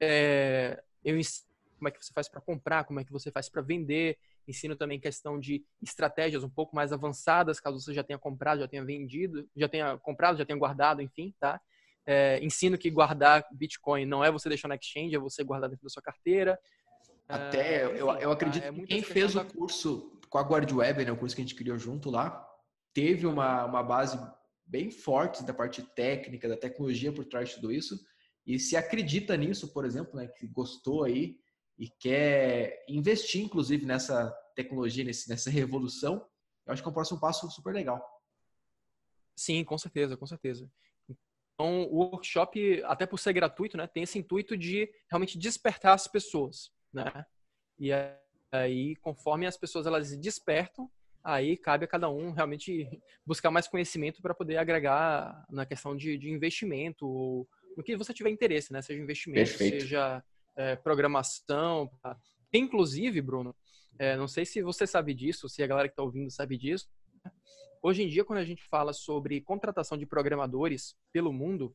[0.00, 1.48] é, eu ensino
[1.78, 4.18] como é que você faz para comprar, como é que você faz para vender.
[4.46, 8.68] Ensino também questão de estratégias um pouco mais avançadas, caso você já tenha comprado, já
[8.68, 11.60] tenha vendido, já tenha comprado, já tenha guardado, enfim, tá?
[12.10, 15.84] É, ensino que guardar Bitcoin não é você deixar na exchange, é você guardar dentro
[15.84, 16.58] da sua carteira.
[17.28, 21.12] Até, é, eu, eu acredito é que quem fez o curso com a GuardWeb, né,
[21.12, 22.42] o curso que a gente criou junto lá,
[22.94, 24.18] teve uma, uma base
[24.64, 28.00] bem forte da parte técnica, da tecnologia por trás de tudo isso.
[28.46, 31.36] E se acredita nisso, por exemplo, né, que gostou aí
[31.78, 36.26] e quer investir, inclusive, nessa tecnologia, nesse, nessa revolução,
[36.66, 38.02] eu acho que é um próximo passo super legal.
[39.36, 40.66] Sim, com certeza, com certeza.
[41.58, 46.70] O workshop, até por ser gratuito, né, tem esse intuito de realmente despertar as pessoas,
[46.92, 47.24] né?
[47.78, 47.90] E
[48.52, 50.90] aí, conforme as pessoas elas despertam,
[51.22, 52.88] aí cabe a cada um realmente
[53.26, 58.14] buscar mais conhecimento para poder agregar na questão de, de investimento, ou no que você
[58.14, 58.82] tiver interesse, né?
[58.82, 59.80] Seja investimento, Perfeito.
[59.82, 60.24] seja
[60.56, 61.90] é, programação.
[62.02, 62.16] Tá?
[62.52, 63.54] Inclusive, Bruno,
[63.98, 66.88] é, não sei se você sabe disso, se a galera que está ouvindo sabe disso.
[67.82, 71.74] Hoje em dia, quando a gente fala sobre contratação de programadores pelo mundo,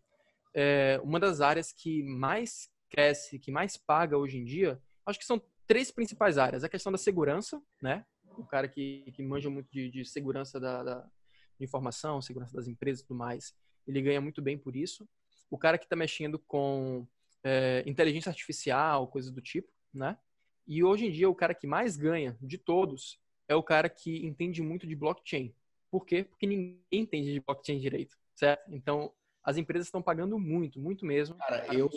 [0.54, 5.26] é, uma das áreas que mais cresce, que mais paga hoje em dia, acho que
[5.26, 6.64] são três principais áreas.
[6.64, 8.06] A questão da segurança, né?
[8.38, 11.10] O cara que, que manja muito de, de segurança da, da
[11.58, 13.56] de informação, segurança das empresas e tudo mais,
[13.88, 15.08] ele ganha muito bem por isso.
[15.50, 17.08] O cara que está mexendo com
[17.44, 20.18] é, inteligência artificial, coisas do tipo, né?
[20.66, 24.26] E hoje em dia, o cara que mais ganha de todos é o cara que
[24.26, 25.54] entende muito de blockchain.
[25.94, 26.24] Por quê?
[26.24, 28.64] Porque ninguém entende de blockchain direito, certo?
[28.74, 29.14] Então,
[29.44, 31.36] as empresas estão pagando muito, muito mesmo.
[31.36, 31.88] Cara, eu,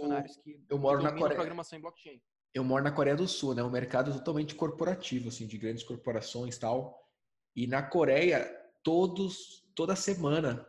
[0.68, 1.34] eu moro na Coreia.
[1.34, 2.20] Programação em blockchain.
[2.52, 3.62] Eu moro na Coreia do Sul, né?
[3.62, 7.10] Um mercado totalmente corporativo, assim, de grandes corporações e tal.
[7.54, 8.44] E na Coreia,
[8.84, 10.68] todos, toda semana,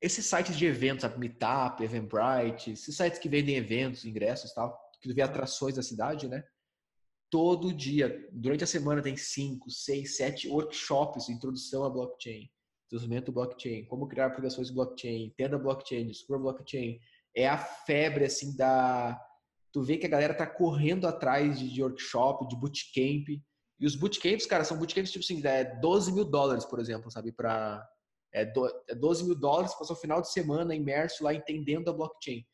[0.00, 1.18] esses sites de eventos, sabe?
[1.18, 6.28] Meetup, Eventbrite, esses sites que vendem eventos, ingressos e tal, que vê atrações da cidade,
[6.28, 6.42] né?
[7.28, 12.48] Todo dia, durante a semana, tem cinco, seis, sete workshops de introdução à blockchain
[12.94, 16.98] desenvolvimento blockchain, como criar aplicações blockchain, tenda blockchain, descubra blockchain.
[17.34, 19.20] É a febre, assim, da...
[19.72, 23.28] Tu vê que a galera tá correndo atrás de, workshop, de bootcamp.
[23.80, 27.32] E os bootcamps, cara, são bootcamps, tipo assim, é 12 mil dólares, por exemplo, sabe?
[27.32, 27.84] Pra...
[28.32, 31.92] É, do, é 12 mil dólares, passou o final de semana imerso lá entendendo a
[31.92, 32.44] blockchain.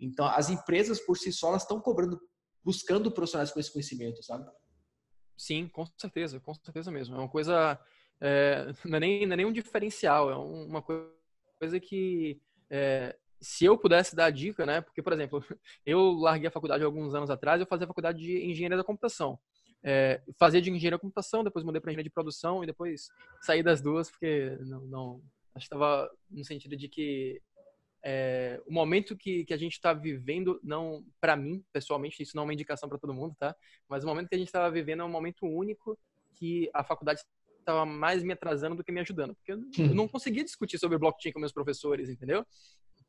[0.00, 2.20] Então, as empresas por si só, elas estão cobrando,
[2.64, 4.48] buscando profissionais com esse conhecimento, sabe?
[5.36, 7.14] Sim, com certeza, com certeza mesmo.
[7.14, 7.80] É uma coisa
[8.20, 12.40] é, não, é nem, não é nem um diferencial, é uma coisa que
[12.70, 14.80] é, se eu pudesse dar dica, né?
[14.80, 15.42] Porque, por exemplo,
[15.86, 19.38] eu larguei a faculdade alguns anos atrás, eu fazia a faculdade de engenharia da computação.
[19.82, 23.10] É, fazia de engenharia da computação, depois mudei para engenharia de produção e depois
[23.40, 25.22] saí das duas porque não, não
[25.54, 27.40] acho que estava no sentido de que
[28.02, 32.42] é, o momento que, que a gente está vivendo, não para mim pessoalmente, isso não
[32.42, 33.54] é uma indicação para todo mundo, tá?
[33.88, 35.98] Mas o momento que a gente estava vivendo é um momento único
[36.34, 37.22] que a faculdade
[37.68, 39.34] estava mais me atrasando do que me ajudando.
[39.34, 42.44] Porque eu não conseguia discutir sobre blockchain com meus professores, entendeu?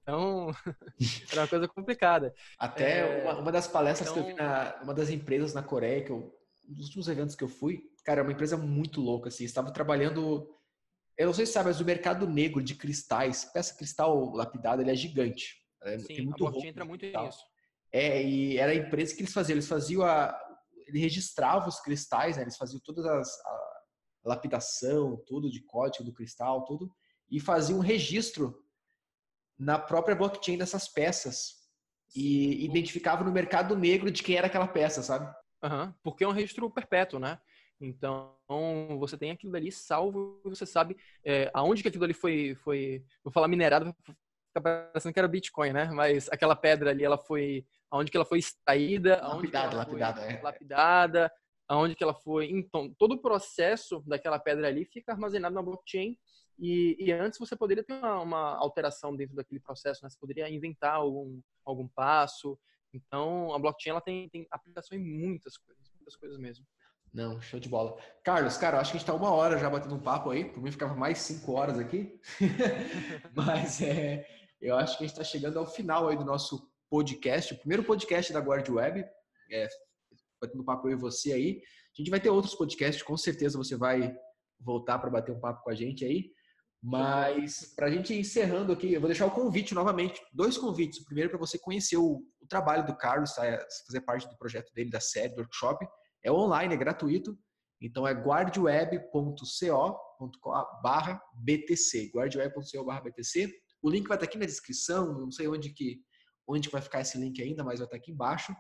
[0.01, 0.51] Então,
[1.31, 2.33] era uma coisa complicada.
[2.57, 3.23] Até é...
[3.23, 4.23] uma, uma, das palestras então...
[4.23, 6.35] que eu vi então na uma das empresas na Coreia, que eu,
[6.67, 9.45] um dos últimos eventos que eu fui, cara, é uma empresa muito louca, assim.
[9.45, 10.49] Estava trabalhando,
[11.17, 14.91] eu não sei se sabe, mas o mercado negro de cristais, peça cristal lapidada, ele
[14.91, 15.57] é gigante.
[15.83, 17.39] É, Sim, muito a blockchain entra muito nisso.
[17.91, 20.37] É, e era a empresa que eles faziam, eles faziam a,
[20.87, 22.43] ele registrava os cristais, né?
[22.43, 23.39] Eles faziam todas as,
[24.23, 26.91] lapidação, tudo de código do cristal, tudo,
[27.29, 28.63] e fazia um registro
[29.57, 31.59] na própria blockchain dessas peças
[32.15, 35.31] e identificava no mercado negro de quem era aquela peça, sabe?
[35.63, 37.39] Uhum, porque é um registro perpétuo, né?
[37.81, 38.35] Então,
[38.99, 43.03] você tem aquilo ali salvo e você sabe é, aonde que aquilo ali foi, foi
[43.23, 45.85] vou falar minerado, fica parecendo que era Bitcoin, né?
[45.85, 50.41] Mas aquela pedra ali, ela foi, aonde que ela foi extraída, lapidada, lapidada, é.
[50.41, 51.31] lapidada,
[51.69, 52.49] aonde que ela foi.
[52.49, 56.17] Então, todo o processo daquela pedra ali fica armazenado na blockchain
[56.57, 60.09] e, e antes você poderia ter uma, uma, alteração dentro daquele processo, né?
[60.09, 62.59] Você poderia inventar algum, algum passo.
[62.91, 66.65] Então, a blockchain ela tem, tem aplicação em muitas coisas, muitas coisas mesmo.
[67.13, 67.97] Não, show de bola.
[68.23, 70.45] Carlos, cara, acho que a gente tá uma hora já batendo um papo aí.
[70.45, 72.19] Por mim ficava mais cinco horas aqui.
[73.33, 74.27] Mas é,
[74.59, 77.83] eu acho que a gente está chegando ao final aí do nosso podcast, o primeiro
[77.83, 79.05] podcast da Guard Web.
[79.51, 79.67] É,
[80.41, 81.61] batendo papo eu e você aí.
[81.95, 84.15] A gente vai ter outros podcasts, com certeza você vai
[84.59, 86.31] voltar para bater um papo com a gente aí.
[86.81, 90.99] Mas para a gente ir encerrando aqui, eu vou deixar o convite novamente, dois convites.
[90.99, 93.43] O primeiro para você conhecer o, o, trabalho do Carlos, tá?
[93.85, 95.85] fazer parte do projeto dele, da série, do workshop.
[96.23, 97.37] É online, é gratuito.
[97.81, 99.99] Então é guardweb.co
[100.81, 102.11] barra BTC.
[102.13, 103.51] guardweb.co barra BTC.
[103.81, 106.01] O link vai estar aqui na descrição, não sei onde que,
[106.47, 108.53] onde vai ficar esse link ainda, mas vai estar aqui embaixo.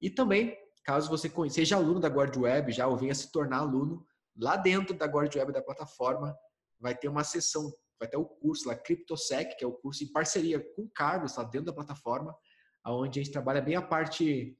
[0.00, 4.04] E também Caso você seja aluno da Guard Web já ou venha se tornar aluno,
[4.36, 6.36] lá dentro da Guard Web da plataforma
[6.80, 10.10] vai ter uma sessão, vai ter o curso lá, CryptoSec, que é o curso em
[10.10, 12.36] parceria com o Carlos, lá dentro da plataforma,
[12.84, 14.58] onde a gente trabalha bem a parte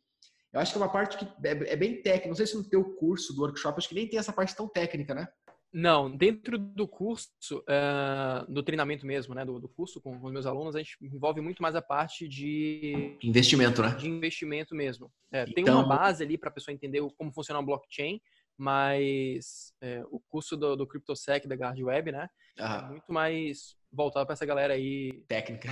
[0.53, 2.29] eu acho que é uma parte que é, é bem técnica.
[2.29, 4.69] Não sei se no teu curso do workshop, acho que nem tem essa parte tão
[4.69, 5.27] técnica, né?
[5.73, 10.33] Não, dentro do curso, uh, do treinamento mesmo, né, do, do curso com, com, os
[10.33, 13.95] meus alunos, a gente envolve muito mais a parte de investimento, né?
[13.95, 15.11] De investimento mesmo.
[15.33, 15.55] É, então...
[15.55, 18.21] Tem uma então base ali para a pessoa entender como funciona o blockchain,
[18.57, 22.29] mas é, o curso do, do CryptoSec da Guard Web, né,
[22.59, 25.69] é muito mais voltado para essa galera aí técnica,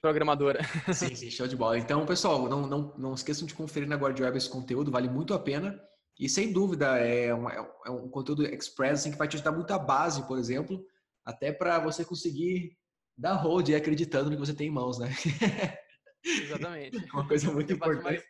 [0.00, 0.60] programadora.
[0.92, 1.78] Sim, sim, show de bola.
[1.78, 5.34] Então, pessoal, não, não, não esqueçam de conferir na Guard Web esse conteúdo, vale muito
[5.34, 5.80] a pena.
[6.20, 9.70] E sem dúvida, é um, é um conteúdo express assim, que vai te ajudar muito
[9.72, 10.84] a base, por exemplo,
[11.24, 12.76] até para você conseguir
[13.16, 15.08] dar hold e acreditando no que você tem em mãos, né?
[16.22, 16.98] Exatamente.
[17.14, 18.04] Uma coisa muito importante.
[18.04, 18.22] Mais...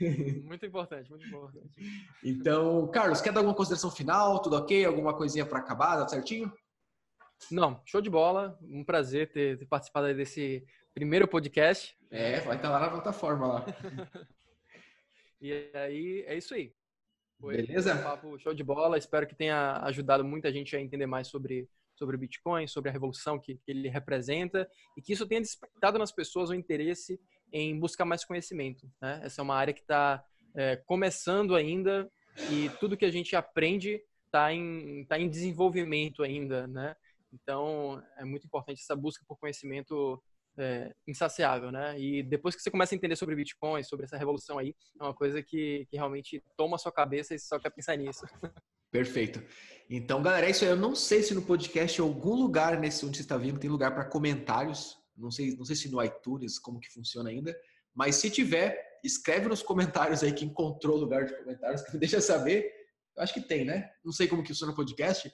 [0.44, 1.74] Muito importante, muito importante.
[2.22, 4.40] Então, Carlos, quer dar alguma consideração final?
[4.40, 4.84] Tudo ok?
[4.84, 5.96] Alguma coisinha para acabar?
[5.96, 6.52] Dá certinho?
[7.50, 8.56] Não, show de bola.
[8.62, 10.64] Um prazer ter, ter participado desse
[10.94, 11.98] primeiro podcast.
[12.12, 13.66] É, vai estar lá na plataforma lá.
[15.42, 16.72] e aí, é isso aí.
[17.40, 17.94] Foi Beleza?
[17.94, 18.98] Um papo show de bola.
[18.98, 22.92] Espero que tenha ajudado muita gente a entender mais sobre, sobre o Bitcoin, sobre a
[22.92, 27.20] revolução que, que ele representa e que isso tenha despertado nas pessoas o interesse
[27.52, 28.90] em buscar mais conhecimento.
[29.00, 29.20] Né?
[29.22, 30.24] Essa é uma área que está
[30.54, 32.10] é, começando ainda
[32.50, 36.66] e tudo que a gente aprende está em, tá em desenvolvimento ainda.
[36.66, 36.96] Né?
[37.32, 40.20] Então, é muito importante essa busca por conhecimento
[40.58, 41.98] é, insaciável, né?
[41.98, 45.14] E depois que você começa a entender sobre Bitcoin, sobre essa revolução aí, é uma
[45.14, 48.26] coisa que, que realmente toma a sua cabeça e você só quer pensar nisso.
[48.90, 49.42] Perfeito.
[49.88, 50.70] Então, galera, é isso aí.
[50.70, 53.70] Eu não sei se no podcast, em algum lugar nesse onde você está vindo, tem
[53.70, 54.96] lugar para comentários.
[55.16, 57.56] Não sei, não sei se no iTunes, como que funciona ainda.
[57.94, 62.20] Mas se tiver, escreve nos comentários aí que encontrou lugar de comentários, que me deixa
[62.20, 62.70] saber.
[63.16, 63.90] Eu acho que tem, né?
[64.04, 65.30] Não sei como que funciona o podcast,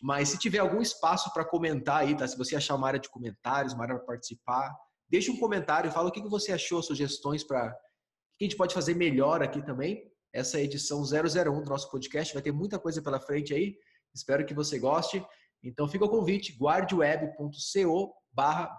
[0.00, 2.26] mas se tiver algum espaço para comentar aí, tá?
[2.26, 4.74] Se você achar uma área de comentários, uma área para participar,
[5.08, 8.74] deixa um comentário, fala o que você achou, sugestões para o que a gente pode
[8.74, 10.08] fazer melhor aqui também.
[10.32, 13.76] Essa é a edição 001 do nosso podcast, vai ter muita coisa pela frente aí.
[14.14, 15.24] Espero que você goste.
[15.62, 18.14] Então fica o convite, guardeweb.co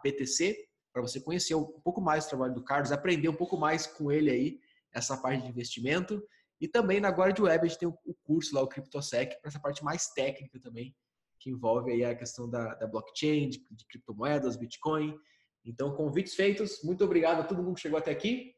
[0.04, 0.56] BTC,
[0.94, 4.12] para você conhecer um pouco mais o trabalho do Carlos, aprender um pouco mais com
[4.12, 4.60] ele aí,
[4.94, 6.22] essa parte de investimento.
[6.62, 9.84] E também na GuardWeb a gente tem o curso lá, o CryptoSec, para essa parte
[9.84, 10.96] mais técnica também,
[11.40, 15.18] que envolve aí a questão da, da blockchain, de, de, criptomoedas, Bitcoin.
[15.66, 16.84] Então, convites feitos.
[16.84, 18.54] Muito obrigado a todo mundo que chegou até aqui.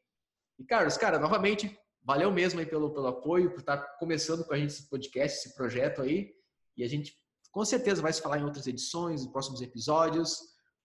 [0.58, 4.56] E, Carlos, cara, novamente, valeu mesmo aí pelo, pelo apoio, por estar começando com a
[4.56, 6.32] gente esse podcast, esse projeto aí.
[6.76, 7.14] E a gente,
[7.50, 10.38] com certeza, vai se falar em outras edições, em próximos episódios.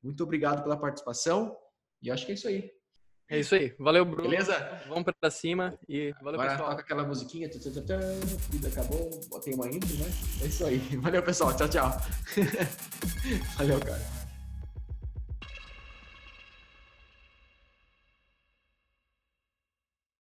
[0.03, 1.55] Muito obrigado pela participação.
[2.01, 2.76] E acho que é isso aí.
[3.29, 3.73] É isso aí.
[3.77, 4.29] Valeu, Bruno.
[4.29, 4.81] Beleza?
[4.87, 6.69] Vamos pra cima e valeu, Agora pessoal.
[6.69, 7.49] toca aquela musiquinha.
[7.49, 7.99] Tã, tã, tã,
[8.49, 9.09] vida acabou.
[9.29, 10.09] Botei uma intro, né?
[10.41, 10.77] É isso aí.
[10.97, 11.53] Valeu, pessoal.
[11.55, 12.01] Tchau, tchau.
[13.57, 14.26] valeu, cara.